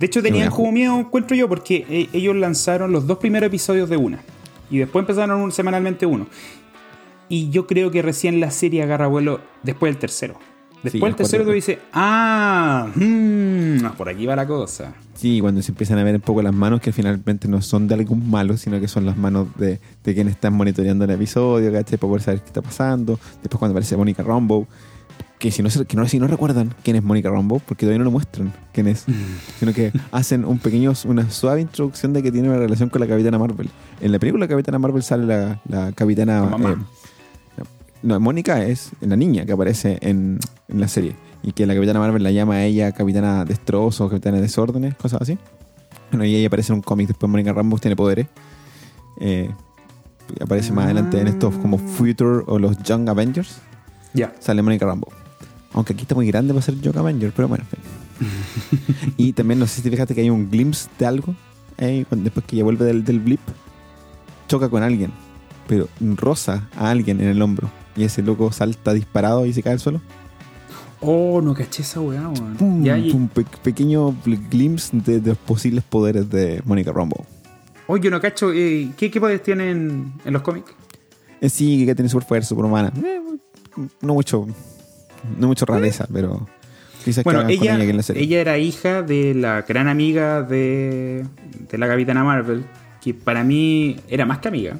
[0.00, 3.88] De hecho, tenían como miedo, encuentro yo, porque eh, ellos lanzaron los dos primeros episodios
[3.88, 4.20] de una.
[4.70, 6.26] Y después empezaron un, semanalmente uno.
[7.28, 10.34] Y yo creo que recién la serie agarra vuelo después del tercero.
[10.84, 12.86] Después el tercero cuarto- tú dices, ah,
[13.96, 14.92] por aquí va la cosa.
[15.14, 17.94] Sí, cuando se empiezan a ver un poco las manos que finalmente no son de
[17.94, 21.98] algún malo, sino que son las manos de, de quien están monitoreando el episodio, ¿cachai?
[21.98, 23.18] Para poder saber qué está pasando.
[23.42, 24.66] Después cuando aparece Mónica Rambo,
[25.38, 28.04] que si no, que no, si no recuerdan quién es Mónica Rambo, porque todavía no
[28.04, 29.04] lo muestran quién es,
[29.60, 33.06] sino que hacen un pequeño, una suave introducción de que tiene una relación con la
[33.06, 33.68] Capitana Marvel.
[34.00, 36.40] En la película Capitana Marvel sale la, la Capitana...
[36.40, 36.70] La mamá.
[36.70, 36.76] eh,
[38.04, 40.38] no, Mónica es la niña que aparece en,
[40.68, 41.16] en la serie.
[41.42, 45.38] Y que la Capitana Marvel la llama a ella Capitana Destrozo, Capitana Desórdenes, cosas así.
[46.10, 47.08] Bueno, y ella aparece en un cómic.
[47.08, 48.26] Después Mónica Rambeau tiene poderes.
[49.20, 49.50] Eh,
[50.40, 53.58] aparece más adelante en estos como Future o los Young Avengers.
[54.12, 54.34] Ya.
[54.38, 55.10] Sale Mónica Rambeau.
[55.72, 57.64] Aunque aquí está muy grande para ser Young Avenger, pero bueno.
[59.16, 61.34] y también no sé si te fijaste que hay un glimpse de algo.
[61.78, 63.40] eh, después que ella vuelve del, del blip,
[64.46, 65.10] choca con alguien.
[65.66, 67.70] Pero roza a alguien en el hombro.
[67.96, 70.00] Y ese loco salta disparado y se cae al suelo.
[71.00, 72.54] Oh, no caché esa weá, weón.
[72.56, 77.24] Pum, Ya, y- un pe- pequeño glimpse de, de los posibles poderes de Mónica Rambeau.
[77.86, 78.50] Oh, yo no cacho.
[78.52, 80.72] eh, ¿qué, ¿Qué poderes tienen en los cómics?
[81.40, 82.90] Eh, sí, que tiene super fuerza, superhumana.
[83.04, 83.20] Eh,
[84.00, 84.46] no mucho,
[85.38, 86.48] no mucho rareza, pero
[87.04, 88.22] quizás que Bueno, ella, ella aquí en la serie.
[88.22, 91.26] ella era hija de la gran amiga de,
[91.70, 92.64] de la Capitana Marvel,
[93.02, 94.78] que para mí era más que amiga.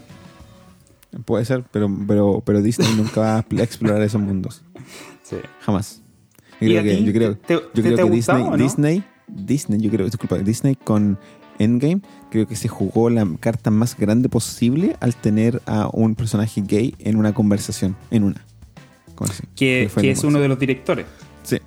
[1.24, 4.62] Puede ser, pero, pero, pero Disney nunca va a expl- explorar esos mundos.
[5.22, 5.36] Sí.
[5.60, 6.02] Jamás.
[6.60, 8.56] Yo ¿Y creo que, yo creo, ¿Te- yo te- creo te ha que Disney, no?
[8.56, 11.18] Disney, Disney, yo creo, disculpa, Disney con
[11.58, 12.00] Endgame,
[12.30, 16.94] creo que se jugó la carta más grande posible al tener a un personaje gay
[16.98, 18.44] en una conversación, en una.
[19.54, 21.06] Que, que es uno de los directores.
[21.44, 21.58] Sí.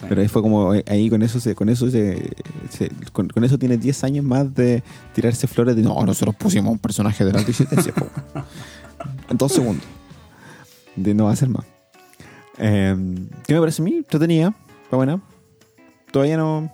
[0.00, 0.06] Sí.
[0.08, 2.30] Pero ahí fue como, eh, ahí con eso se, con eso se,
[2.70, 4.82] se- con, con eso tiene 10 años más de
[5.14, 8.06] tirarse flores de no, nosotros pusimos un personaje de la anticidencia, po".
[9.28, 9.84] En dos segundos.
[10.96, 11.64] De no hacer más.
[12.58, 12.96] Eh,
[13.46, 13.94] ¿Qué me parece a mí?
[13.96, 14.54] Entretenida,
[14.88, 15.20] fue buena.
[16.12, 16.70] Todavía no.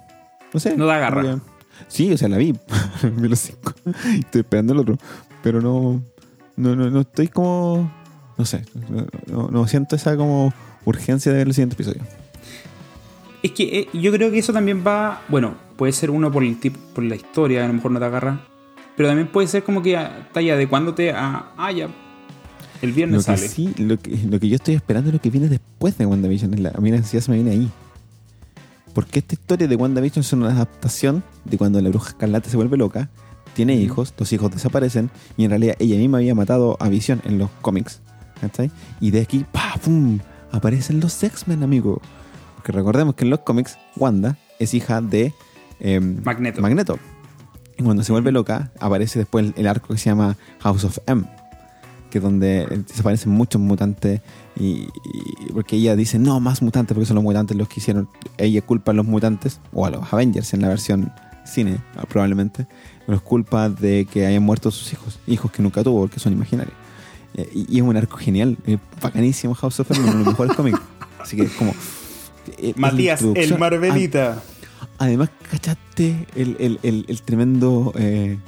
[0.55, 0.77] No sé.
[0.77, 1.22] No da garra.
[1.22, 1.43] Todavía-
[1.89, 2.53] Sí, o sea, la vi.
[3.16, 3.72] vi los cinco.
[4.18, 4.99] Estoy esperando el otro.
[5.43, 6.03] Pero no.
[6.57, 7.91] No, no, no estoy como.
[8.39, 8.64] no sé,
[9.27, 10.55] no, no siento esa como
[10.87, 12.01] urgencia de ver el siguiente episodio.
[13.47, 15.23] Es que eh, yo creo que eso también va.
[15.29, 18.05] Bueno, puede ser uno por el tipo, por la historia, a lo mejor no te
[18.07, 18.41] agarra.
[18.97, 21.11] Pero también puede ser como que ah, talla de cuando te.
[21.13, 21.89] Ah, ah, ya.
[22.83, 23.49] El viernes Lo que sale.
[23.49, 26.55] sí, lo que, lo que yo estoy esperando es lo que viene después de WandaVision.
[26.55, 27.71] Es la- a mí la ansiedad se me viene ahí.
[28.95, 32.77] Porque esta historia de WandaVision es una adaptación de cuando la bruja escarlata se vuelve
[32.77, 33.11] loca,
[33.55, 37.39] tiene hijos, los hijos desaparecen y en realidad ella misma había matado a Visión en
[37.39, 38.01] los cómics.
[38.41, 38.71] ¿cachai?
[39.01, 39.75] Y de aquí, ¡pa!
[39.83, 40.19] ¡pum!
[40.53, 42.01] aparecen los X-Men, amigo.
[42.67, 45.33] Porque recordemos que en los cómics, Wanda es hija de
[45.79, 46.61] em, Magneto.
[46.61, 46.99] Magneto.
[47.79, 50.99] Y cuando se vuelve loca, aparece después el, el arco que se llama House of
[51.07, 51.23] M,
[52.11, 54.21] que es donde desaparecen muchos mutantes.
[54.57, 58.09] Y, y- porque ella dice, no, más mutantes, porque son los mutantes los que hicieron.
[58.37, 61.12] Ella culpa a los mutantes, o a los Avengers en la versión
[61.45, 62.67] cine, probablemente.
[63.07, 66.75] Los culpa de que hayan muerto sus hijos, hijos que nunca tuvo, porque son imaginarios.
[67.35, 68.57] Eh, Y, y es un arco genial,
[69.01, 70.81] bacanísimo House of M, uno de los mejores cómics.
[71.21, 71.73] Así que es como.
[72.59, 73.59] Eh, Matías, el.
[73.59, 74.43] Marvelita.
[74.99, 78.39] Además, ¿cachaste el, el- el- el tremendo eh,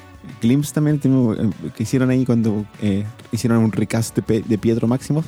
[0.41, 5.25] glimpse también eh, que hicieron ahí cuando eh, hicieron un recast de, Pietro Máximo?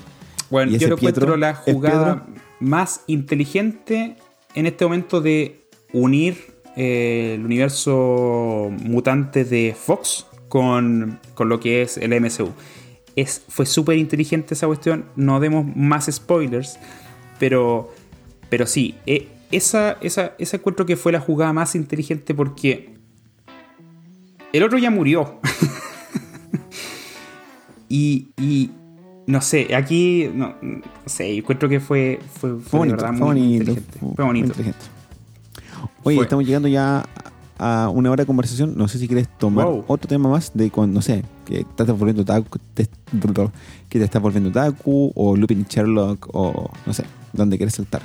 [0.50, 2.26] Bueno, ¿Y yo lo encuentro la ¿Es jugada
[2.58, 4.16] más inteligente
[4.54, 11.96] en este momento de unir el universo mutante de Fox con, con lo que es
[11.98, 12.50] el MCU.
[13.16, 15.04] Es, fue súper inteligente esa cuestión.
[15.16, 16.78] No demos más spoilers,
[17.38, 17.92] pero,
[18.50, 22.94] pero sí, eh, esa, esa, ese encuentro que fue la jugada más inteligente porque
[24.52, 25.40] el otro ya murió.
[27.88, 28.70] y, y
[29.26, 33.18] no sé, aquí no, no sé, encuentro que fue, fue, fue, Fue de bonito, verdad
[33.18, 33.56] fue muy bonito.
[33.72, 33.98] inteligente.
[34.16, 34.46] fue- bonito.
[34.48, 34.84] inteligente.
[36.02, 37.04] Oye, estamos llegando ya
[37.58, 38.74] a una hora de conversación.
[38.76, 39.84] No sé si quieres tomar Wow.
[39.86, 42.88] otro tema más de cuando, no sé, que te estás volviendo taku, te,
[43.88, 48.02] que te estás volviendo taku, o Lupin Sherlock, o no sé, dónde quieres saltar.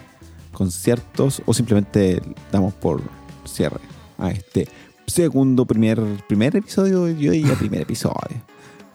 [0.55, 3.01] Conciertos, o simplemente damos por
[3.43, 3.81] cierre
[4.17, 4.69] a este
[5.05, 8.41] segundo, primer, primer episodio, yo diría primer episodio.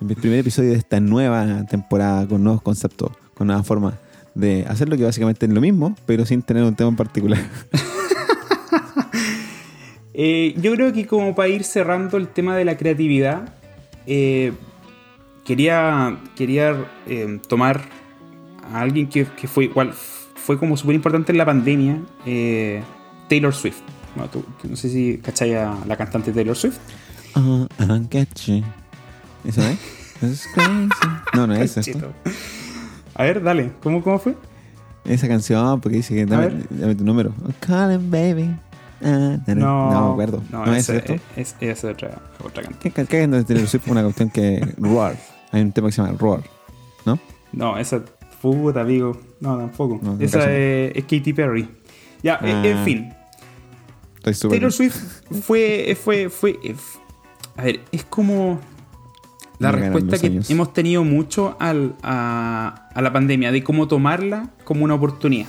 [0.00, 3.94] El primer episodio de esta nueva temporada con nuevos conceptos, con nuevas formas
[4.34, 7.38] de hacerlo que básicamente es lo mismo, pero sin tener un tema en particular.
[10.12, 13.54] Eh, yo creo que como para ir cerrando el tema de la creatividad,
[14.06, 14.52] eh,
[15.44, 17.80] quería, quería eh, tomar
[18.70, 19.94] a alguien que, que fue igual,
[20.44, 22.82] fue como súper importante en la pandemia, eh,
[23.28, 23.78] Taylor Swift.
[24.14, 26.78] Bueno, tú- no sé si cachai a la cantante Taylor Swift.
[27.34, 28.62] Ah, I don't get you.
[29.44, 29.78] ¿Eso es?
[30.22, 30.88] It's crazy.
[31.34, 31.98] No, no es eso.
[33.14, 34.36] A ver, dale, ¿cómo, cómo fue?
[35.04, 37.32] Esa canción, porque dice que dame, dame tu número.
[37.42, 38.50] I'm calling, baby.
[39.02, 39.54] Ah, na.
[39.54, 40.42] no, me acuerdo.
[40.50, 41.14] No, ¿No, es esa- esto?
[41.36, 42.90] es, es otra, otra cantante.
[42.90, 43.88] ¿Qué, qué, qué es Taylor Swift?
[43.88, 44.60] Una cuestión que.
[44.78, 45.16] Roar.
[45.52, 46.42] Hay un tema que se llama Roar.
[47.06, 47.18] ¿No?
[47.52, 48.02] No, esa
[48.40, 49.18] puta, amigo.
[49.40, 49.98] No, tampoco.
[50.02, 51.68] No, esa es, es Katy Perry.
[52.22, 52.62] Ya, Ah.
[52.66, 53.12] en fin.
[54.16, 54.58] Estoy súper.
[54.58, 54.96] Taylor Swift
[55.42, 56.58] fue, fue, fue,
[57.56, 58.60] a ver, es como
[59.58, 60.50] la Me respuesta que años.
[60.50, 65.46] hemos tenido mucho al- a, a la pandemia, de cómo tomarla como una oportunidad.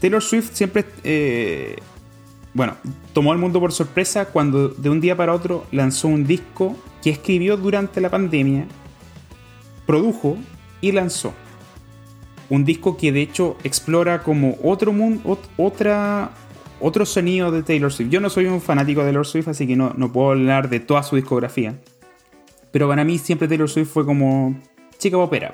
[0.00, 1.76] Taylor Swift siempre, eh,
[2.54, 2.74] bueno,
[3.12, 7.10] tomó al mundo por sorpresa cuando de un día para otro lanzó un disco que
[7.10, 8.66] escribió durante la pandemia,
[9.86, 10.36] produjo
[10.80, 11.32] y lanzó.
[12.50, 16.30] Un disco que de hecho explora como otro mundo, otra,
[16.80, 18.10] otro sonido de Taylor Swift.
[18.10, 20.80] Yo no soy un fanático de Taylor Swift, así que no, no puedo hablar de
[20.80, 21.78] toda su discografía.
[22.70, 24.54] Pero para mí siempre Taylor Swift fue como
[24.98, 25.52] chica popera.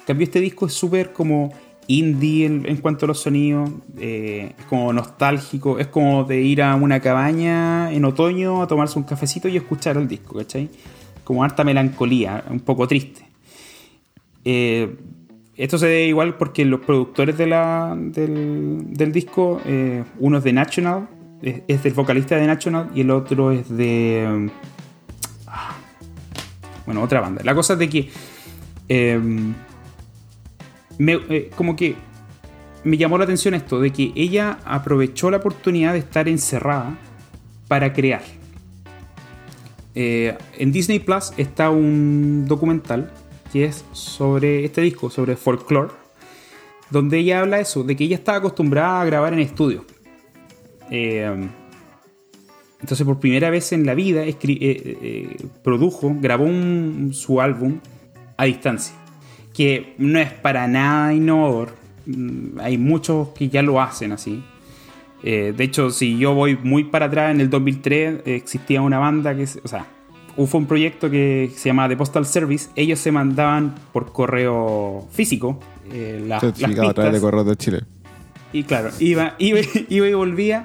[0.00, 1.52] En cambio este disco es súper como
[1.88, 6.62] indie en, en cuanto a los sonidos, eh, es como nostálgico, es como de ir
[6.62, 10.68] a una cabaña en otoño a tomarse un cafecito y escuchar el disco, ¿cachai?
[11.24, 13.26] Como harta melancolía, un poco triste.
[14.44, 14.96] Eh,
[15.58, 21.08] esto se debe igual porque los productores del, disco, eh, uno es de National,
[21.42, 24.50] es, del vocalista de National y el otro es de...
[25.46, 25.76] ah,
[26.86, 27.42] bueno, otra banda.
[27.44, 28.08] La cosa es de que...
[28.88, 29.20] eh,
[30.98, 31.96] me- eh, como que
[32.84, 36.96] me llamó la atención esto, de que ella aprovechó la oportunidad de estar encerrada
[37.66, 38.22] para crear.
[39.94, 43.10] Eh, en Disney Plus está un documental
[43.52, 45.92] que es sobre este disco, sobre folklore,
[46.90, 49.84] donde ella habla eso, de que ella estaba acostumbrada a grabar en estudio.
[50.90, 51.48] Eh,
[52.80, 56.46] entonces por primera vez en la vida eh, eh, produjo, grabó
[57.12, 57.80] su álbum
[58.36, 58.94] a distancia,
[59.52, 61.74] que no es para nada innovador.
[62.06, 64.42] Mm, Hay muchos que ya lo hacen así.
[65.20, 69.36] De hecho, si yo voy muy para atrás, en el 2003 eh, existía una banda
[69.36, 69.86] que, o sea,
[70.38, 72.70] hubo un proyecto que se llamaba The Postal Service.
[72.76, 75.60] Ellos se mandaban por correo físico
[75.92, 77.20] eh, la- las Certificado a través de pistas.
[77.30, 77.80] Correo de Chile.
[78.50, 79.60] Y claro, iba, iba,
[79.90, 80.64] iba y volvía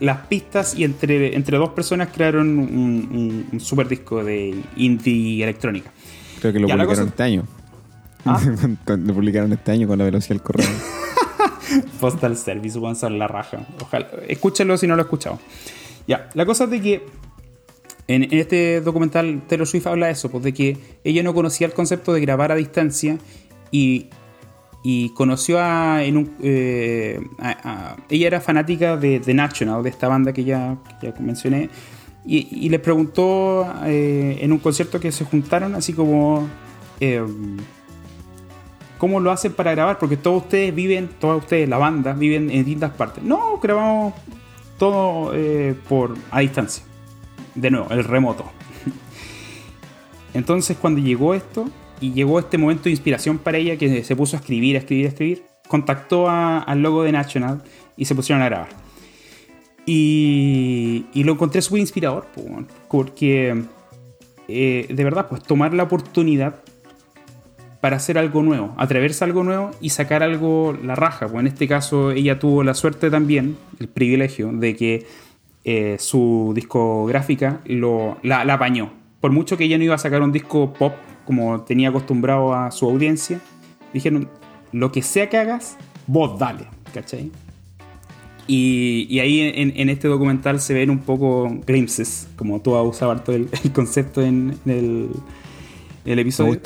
[0.00, 5.42] las pistas y entre, entre dos personas crearon un, un- un super disco de indie
[5.44, 5.92] electrónica.
[6.40, 7.44] Creo que lo Ya, publicaron cosa- este año.
[8.24, 8.40] ¿Ah?
[8.86, 10.66] lo publicaron este año con la velocidad del correo.
[12.00, 13.66] Postal Service, weón, son la raja.
[13.80, 15.38] Ojalá, escúchenlo si no lo he escuchado.
[16.08, 17.06] Ya, la cosa es de que
[18.14, 21.72] en, este documental Taylor Swift habla de eso, pues de que ella no conocía el
[21.72, 23.18] concepto de grabar a distancia
[23.70, 24.08] y,
[24.82, 27.20] y conoció a, eh,
[28.08, 31.70] ella era fanática de The National, de esta banda que ya, ya mencioné,
[32.26, 36.48] y, y les preguntó eh, en un concierto que se juntaron, así como...
[37.00, 37.24] eh,
[38.98, 39.98] ¿Cómo lo hacen para grabar?
[39.98, 43.24] Porque todos ustedes viven, todos ustedes, la banda, viven en distintas partes.
[43.24, 44.12] No, grabamos
[44.78, 46.84] todo eh, por a distancia.
[47.54, 48.44] De nuevo, el remoto.
[50.34, 51.68] Entonces, cuando llegó esto,
[52.00, 55.06] y llegó este momento de inspiración para ella, que se puso a escribir, a escribir,
[55.06, 57.62] a escribir, contactó a- al logo de National
[57.96, 58.68] y se pusieron a grabar.
[59.86, 62.26] Y, y lo encontré súper inspirador,
[62.88, 63.64] porque
[64.48, 66.56] eh, de verdad, pues tomar la oportunidad
[67.80, 71.26] para hacer algo nuevo, atreverse a algo nuevo y sacar algo la raja.
[71.28, 75.06] Pues en este caso ella tuvo la suerte también, el privilegio, de que
[75.64, 78.92] eh, su discográfica lo, la, la apañó.
[79.20, 80.94] Por mucho que ella no iba a sacar un disco pop
[81.26, 83.40] como tenía acostumbrado a su audiencia,
[83.92, 84.28] dijeron,
[84.72, 87.30] lo que sea que hagas, vos dale, ¿cachai?
[88.46, 92.84] Y, y ahí en, en este documental se ven un poco glimpses, como tú has
[92.84, 95.10] usado harto el, el concepto en, en el,
[96.04, 96.60] el episodio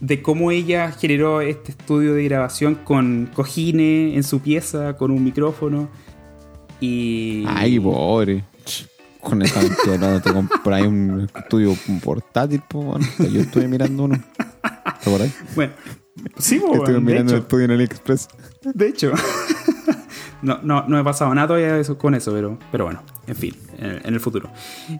[0.00, 5.24] de cómo ella generó este estudio de grabación con cojines en su pieza, con un
[5.24, 5.88] micrófono.
[6.80, 7.44] Y.
[7.48, 8.44] Ay, pobre.
[9.20, 13.06] Con esa cantidad te compras un estudio portátil, po, bueno.
[13.18, 14.22] Yo estuve mirando uno.
[14.36, 15.34] ¿Te acordás?
[15.56, 15.72] Bueno,
[16.38, 18.28] sí, po, Estuve mirando el estudio en AliExpress.
[18.74, 19.12] De hecho.
[20.40, 23.56] No, no, no ha pasado nada todavía eso- con eso, pero, pero bueno, en fin,
[23.76, 24.48] en, en el futuro.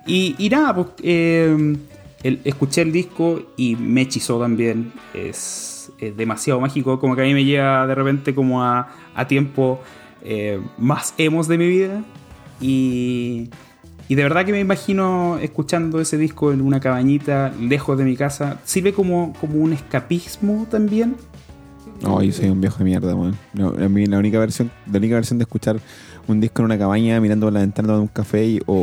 [0.04, 1.76] Y, y nada, pues eh,
[2.24, 4.92] el- escuché el disco y me hechizó también.
[5.14, 9.28] Es, es demasiado mágico, como que a mí me lleva de repente como a, a
[9.28, 9.80] tiempo
[10.22, 12.04] eh, más emos de mi vida.
[12.60, 13.50] Y,
[14.08, 18.16] y de verdad que me imagino escuchando ese disco en una cabañita lejos de mi
[18.16, 18.58] casa.
[18.64, 21.16] Sirve como, como un escapismo también.
[22.02, 23.36] No, yo soy un viejo de mierda, weón.
[23.54, 25.80] No, a la única versión, la única versión de escuchar
[26.28, 28.74] un disco en una cabaña mirando la ventana tomando un café o,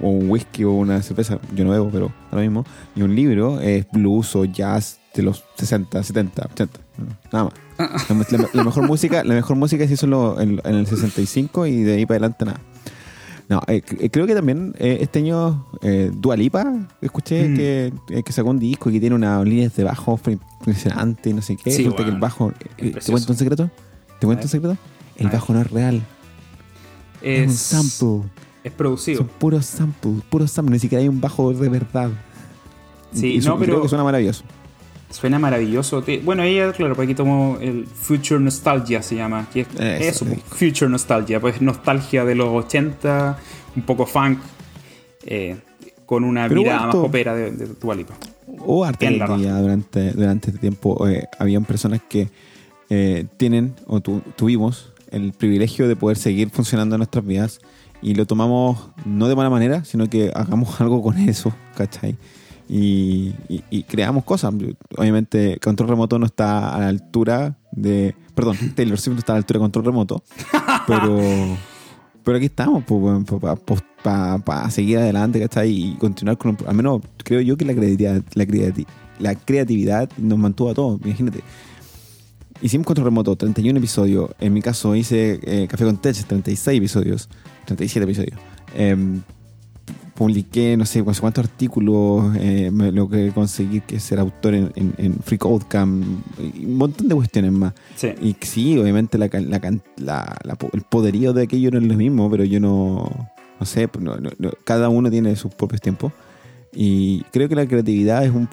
[0.00, 2.64] o- un whisky o una cerveza, yo no bebo, pero ahora mismo,
[2.96, 6.83] y un libro es blues o jazz de los 60, 70, 80, no,
[7.32, 7.44] nada
[7.78, 8.30] más.
[8.30, 10.86] La, la- la mejor música, la mejor música se hizo en, lo- en- en el
[10.86, 12.60] 65 y de ahí para adelante nada.
[13.48, 16.64] No, eh, c- creo que también eh, este año eh, Dua Lipa,
[17.02, 17.56] escuché Mm.
[17.56, 21.34] que, eh, que sacó un disco y que tiene unas líneas de bajo impresionante y
[21.34, 21.70] no sé qué.
[21.70, 23.70] Sí, Resulta que el bajo, eh, ¿te cuento un secreto?
[24.18, 24.76] ¿Te cuento un secreto?
[25.16, 26.02] El bajo no es real,
[27.22, 28.30] es, un Es, sample.
[28.64, 29.18] es producido.
[29.18, 32.10] Son puros samples, puros samples, ni siquiera hay un bajo de verdad.
[33.12, 34.42] Sí, Y su- no, pero- creo que suena maravilloso.
[35.10, 36.02] Suena maravilloso.
[36.24, 39.46] Bueno, ella, claro, por aquí tomó el Future Nostalgia, se llama.
[39.52, 40.42] Que es Eso, eso, sí.
[40.46, 41.40] Future Nostalgia.
[41.40, 43.38] Pues nostalgia de los 80,
[43.76, 44.38] un poco funk,
[45.24, 45.56] eh,
[46.06, 46.96] con una Pero mirada harto.
[46.98, 48.14] más popera de, de Dua Lipa.
[48.46, 49.26] Hubo harta Bien la
[49.60, 51.06] durante, durante este tiempo.
[51.08, 52.28] Eh, habían personas que
[52.90, 57.60] eh, tienen o tu- tuvimos el privilegio de poder seguir funcionando en nuestras vidas
[58.02, 62.16] y lo tomamos no de mala manera, sino que hagamos algo con eso, ¿cachai?
[62.68, 64.54] Y, y- y creamos cosas.
[64.96, 68.14] Obviamente, Control Remoto no está a la altura de.
[68.34, 70.22] Perdón, Taylor Swift no está a la altura de Control Remoto,
[70.86, 71.18] pero.
[72.24, 72.84] Pero aquí estamos,
[74.02, 75.70] para seguir adelante, ¿cachai?
[75.70, 76.56] Y continuar con...
[76.66, 78.86] Al menos creo yo que la creatividad, la, creati-
[79.18, 81.40] la creatividad nos mantuvo a todos, imagínate.
[82.62, 84.30] Hicimos control remoto, 31 episodios.
[84.40, 87.28] En mi caso hice eh, Café con Tech, 36 episodios.
[87.66, 88.38] 37 episodios.
[88.74, 89.20] Em,
[90.14, 92.36] publiqué, no sé, sé cuántos artículos.
[92.38, 96.04] eh, me lo que conseguí que ser autor en, en, en Free Code Camp.
[96.38, 97.74] Y un montón de cuestiones más.
[97.96, 98.08] Sí.
[98.22, 99.60] Y sí, obviamente la, la,
[99.98, 103.10] la- el poderío de aquello no es lo mismo, pero yo no,
[103.58, 106.12] no sé, pues no- no- cada uno tiene sus propios tiempos.
[106.72, 108.48] Y creo que la creatividad es un,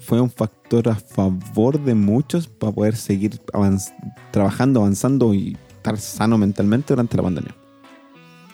[0.00, 3.92] fue un factor a favor de muchos para poder seguir avanz-
[4.30, 7.54] trabajando, avanzando y estar sano mentalmente durante la pandemia.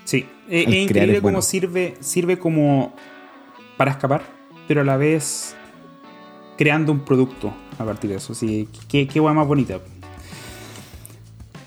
[0.04, 2.94] Sí, es Al crear increíble es cómo sirve, sirve como
[3.76, 4.22] para escapar,
[4.66, 5.54] pero a la vez
[6.58, 8.34] creando un producto a partir de eso.
[8.34, 9.78] Sí, qué, qué guay más bonita.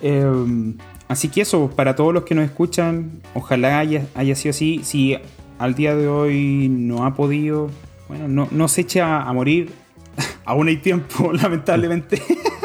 [0.02, 0.76] Eh,
[1.08, 4.82] así que eso, para todos los que nos escuchan, ojalá haya, haya sido así.
[4.84, 5.18] Si
[5.58, 7.70] al día de hoy no ha podido,
[8.08, 9.72] bueno, no, no se echa a morir.
[10.46, 12.22] Aún hay tiempo, lamentablemente.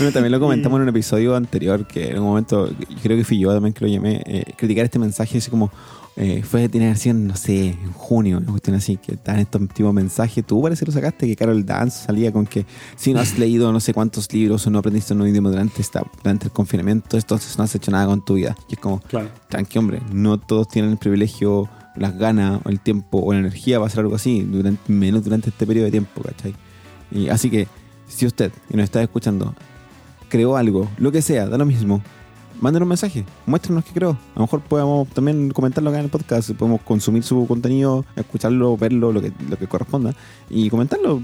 [0.00, 2.70] Bueno, también lo comentamos en un episodio anterior, que en un momento,
[3.02, 5.70] creo que fui yo también que lo llamé, eh, criticar este mensaje así como,
[6.16, 9.94] eh, fue de tener no sé, en junio, una cuestión así, que estaban estos tipos
[9.94, 10.42] de mensajes.
[10.46, 12.64] Tú parece que lo sacaste, que Carol Dance salía con que
[12.96, 16.02] si no has leído no sé cuántos libros o no aprendiste un idioma durante, esta,
[16.22, 18.56] durante el confinamiento, entonces no has hecho nada con tu vida.
[18.70, 19.28] Y es como, Claro.
[19.50, 23.76] tranqui, hombre, no todos tienen el privilegio, las ganas, o el tiempo, o la energía
[23.76, 26.54] para hacer algo así, durante, menos durante este periodo de tiempo, ¿cachai?
[27.10, 27.68] Y así que,
[28.08, 29.54] si usted, y nos está escuchando,
[30.30, 32.02] creó algo, lo que sea, da lo mismo,
[32.60, 34.10] mándenos un mensaje, muéstrenos qué creó.
[34.12, 38.76] A lo mejor podemos también comentarlo acá en el podcast, podemos consumir su contenido, escucharlo,
[38.78, 40.14] verlo, lo que, lo que corresponda,
[40.48, 41.20] y comentarlo.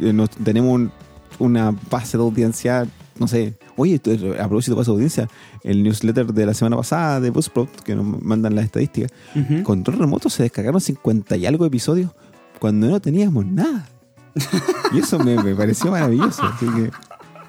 [0.00, 0.92] Eh, nos- tenemos un-
[1.38, 2.86] una base de audiencia,
[3.18, 3.54] no sé.
[3.76, 3.96] Oye,
[4.38, 5.28] a propósito de base de audiencia,
[5.64, 9.64] el newsletter de la semana pasada de Buzzsprout, que nos mandan las estadísticas, Ujú.
[9.64, 12.12] Control Remoto se descargaron 50 y algo episodios
[12.60, 13.88] cuando no teníamos nada.
[14.92, 16.42] Y eso me, me pareció maravilloso.
[16.44, 16.90] Así que.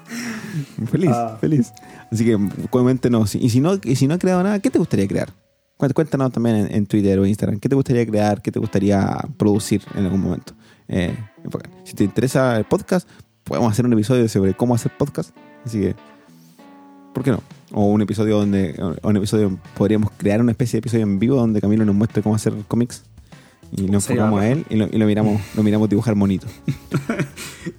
[0.90, 1.36] Feliz, Ah.
[1.40, 1.72] feliz.
[2.10, 2.38] Así que
[2.70, 3.34] coméntenos.
[3.34, 5.30] Y si no, y si no has creado nada, ¿qué te gustaría crear?
[5.78, 7.58] Cuént- Cuéntanos también en, en Twitter o Instagram.
[7.60, 8.40] ¿Qué te gustaría crear?
[8.40, 10.54] ¿Qué te gustaría producir en algún momento?
[10.88, 11.14] Eh,
[11.84, 13.08] si te interesa el podcast,
[13.44, 15.30] podemos hacer un episodio sobre cómo hacer podcast.
[15.64, 15.94] Así que,
[17.12, 17.42] ¿por qué no?
[17.72, 21.36] O un episodio donde, o un episodio, podríamos crear una especie de episodio en vivo
[21.36, 23.02] donde Camilo nos muestre cómo hacer cómics.
[23.72, 26.46] Y nos enfocamos a él y lo, y lo miramos, lo miramos dibujar monito.
[26.66, 26.74] Me,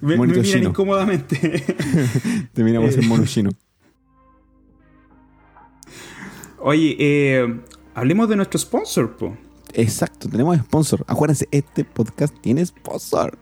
[0.00, 0.68] me Monito miran chino.
[0.70, 1.36] incómodamente.
[2.52, 3.50] Te miramos en mono chino.
[6.60, 7.60] Oye, eh,
[7.94, 9.36] hablemos de nuestro sponsor, po.
[9.74, 11.04] Exacto, tenemos sponsor.
[11.06, 13.38] Acuérdense, este podcast tiene sponsor.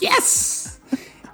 [0.00, 0.80] ¡Yes!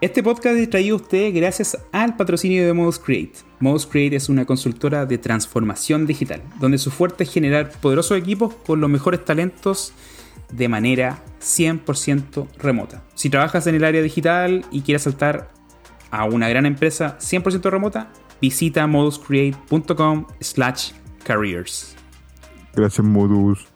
[0.01, 3.33] Este podcast es traído a usted gracias al patrocinio de Modus Create.
[3.61, 8.55] Modus Create es una consultora de transformación digital, donde su fuerte es generar poderosos equipos
[8.67, 9.95] con los mejores talentos
[10.53, 13.03] de manera 100% remota.
[13.15, 15.51] Si trabajas en el área digital y quieres saltar
[16.11, 20.93] a una gran empresa 100% remota, visita moduscreate.com slash
[21.25, 21.97] careers.
[22.75, 23.67] Gracias, Modus.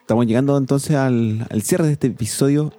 [0.00, 2.72] Estamos llegando entonces al, al cierre de este episodio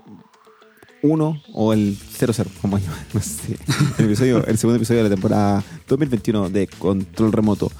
[1.01, 3.57] 1 o el 00, como yo, no sé.
[3.97, 7.71] El, episodio, el segundo episodio de la temporada 2021 de Control Remoto.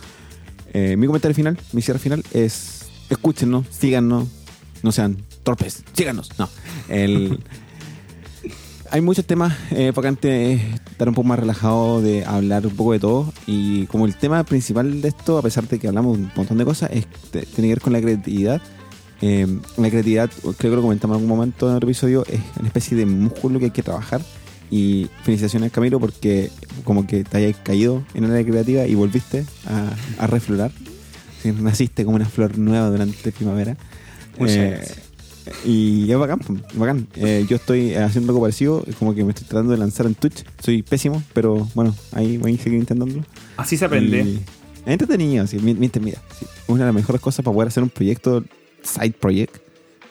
[0.74, 4.28] Eh, mi comentario final, mi cierre final es: escúchenos, síganos,
[4.84, 6.30] no sean torpes, síganos.
[6.38, 6.50] No.
[6.88, 7.40] El,
[8.92, 12.94] hay muchos temas eh, para que estar un poco más relajado de hablar un poco
[12.94, 16.32] de todo y como el tema principal de esto, a pesar de que hablamos un
[16.36, 18.62] montón de cosas, es, tiene que ver con la creatividad.
[19.22, 19.48] Eh,
[19.78, 22.96] la creatividad, creo que lo comentamos en algún momento en otro episodio, es una especie
[22.98, 24.22] de músculo que hay que trabajar
[24.72, 26.52] y felicitaciones Camilo porque
[26.84, 30.72] como que te hayas caído en el área creativa y volviste a, a reflorar.
[31.44, 33.78] Naciste como una flor nueva durante primavera.
[34.38, 35.00] Muchas Eh, gracias.
[35.66, 36.40] y es bacán,
[36.76, 37.08] bacán.
[37.16, 40.44] Eh, yo estoy haciendo algo parecido, como que me estoy tratando de lanzar en Twitch.
[40.64, 43.24] Soy pésimo, pero bueno, ahí voy a seguir intentándolo.
[43.58, 44.22] Así se aprende.
[44.22, 44.36] Y
[44.86, 45.90] es entretenido, sí, mira,
[46.40, 48.44] sí, una de las mejores cosas para poder hacer un proyecto,
[48.84, 49.58] side project,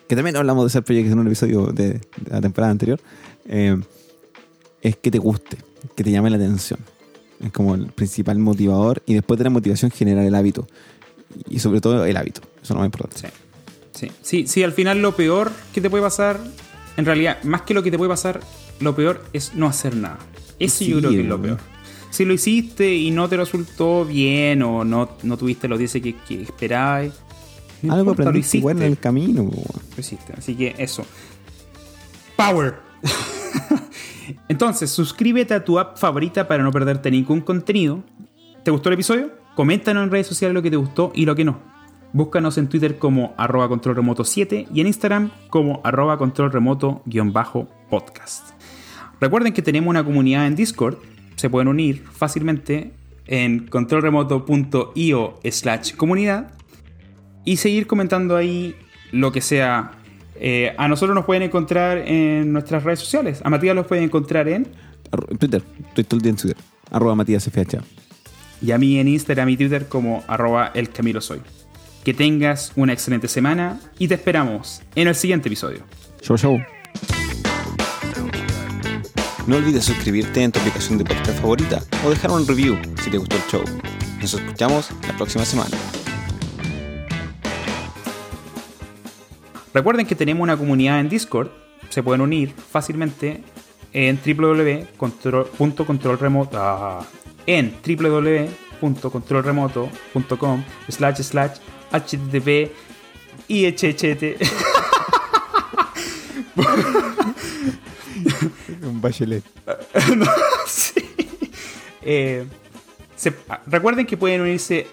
[0.08, 2.00] que también hablamos de side project en un episodio de, de
[2.30, 3.00] la temporada anterior,
[3.46, 3.76] eh,
[4.82, 5.58] es que te guste,
[5.96, 6.78] que te llame la atención.
[7.44, 10.66] Es como el principal motivador y después de la motivación generar el hábito.
[11.48, 13.18] Y sobre todo el hábito, eso es lo más importante.
[13.18, 13.26] Sí.
[13.92, 14.12] Sí.
[14.22, 16.38] sí, sí, al final lo peor que te puede pasar,
[16.96, 18.40] en realidad, más que lo que te puede pasar,
[18.78, 20.18] lo peor es no hacer nada.
[20.58, 21.58] Eso yo creo que es lo peor.
[22.10, 26.14] Si lo hiciste y no te resultó bien o no, no tuviste los 10 que,
[26.16, 27.12] que esperabas,
[27.82, 29.44] no Algo importa, aprendiste igual en el camino.
[29.44, 30.34] Lo hiciste.
[30.36, 31.04] Así que eso.
[32.36, 32.76] Power.
[34.48, 38.02] Entonces, suscríbete a tu app favorita para no perderte ningún contenido.
[38.64, 39.32] ¿Te gustó el episodio?
[39.54, 41.58] Coméntanos en redes sociales lo que te gustó y lo que no.
[42.12, 47.02] Búscanos en Twitter como arroba control remoto 7 y en Instagram como arroba control remoto
[47.90, 48.50] podcast.
[49.20, 50.98] Recuerden que tenemos una comunidad en Discord.
[51.36, 52.92] Se pueden unir fácilmente
[53.26, 56.57] en controlremoto.io slash comunidad
[57.48, 58.76] y seguir comentando ahí
[59.10, 59.92] lo que sea.
[60.36, 63.40] Eh, a nosotros nos pueden encontrar en nuestras redes sociales.
[63.42, 64.68] A Matías los pueden encontrar en.
[65.38, 66.56] Twitter, estoy todo el día en Twitter.
[66.90, 67.78] Arroba Matías FH.
[68.60, 71.40] Y a mí en Instagram y Twitter como arroba el Camilo Soy.
[72.04, 75.80] Que tengas una excelente semana y te esperamos en el siguiente episodio.
[76.20, 76.58] Show, show.
[79.46, 83.16] No olvides suscribirte en tu aplicación de podcast favorita o dejar un review si te
[83.16, 83.62] gustó el show.
[84.20, 85.74] Nos escuchamos la próxima semana.
[89.78, 91.50] Recuerden que tenemos una comunidad en Discord.
[91.88, 93.44] Se pueden unir fácilmente
[93.92, 97.06] en www.controlremoto ah,
[97.46, 101.58] en www.controlremoto.com slash slash
[101.92, 102.72] http
[103.46, 104.42] IHHT.
[108.82, 109.44] Un bachelet.
[110.16, 110.26] No,
[110.66, 111.00] sí.
[112.02, 112.44] Eh,
[113.14, 114.88] se- ah, recuerden que pueden unirse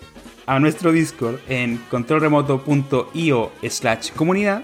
[0.46, 4.64] a nuestro Discord en controlremoto.io slash comunidad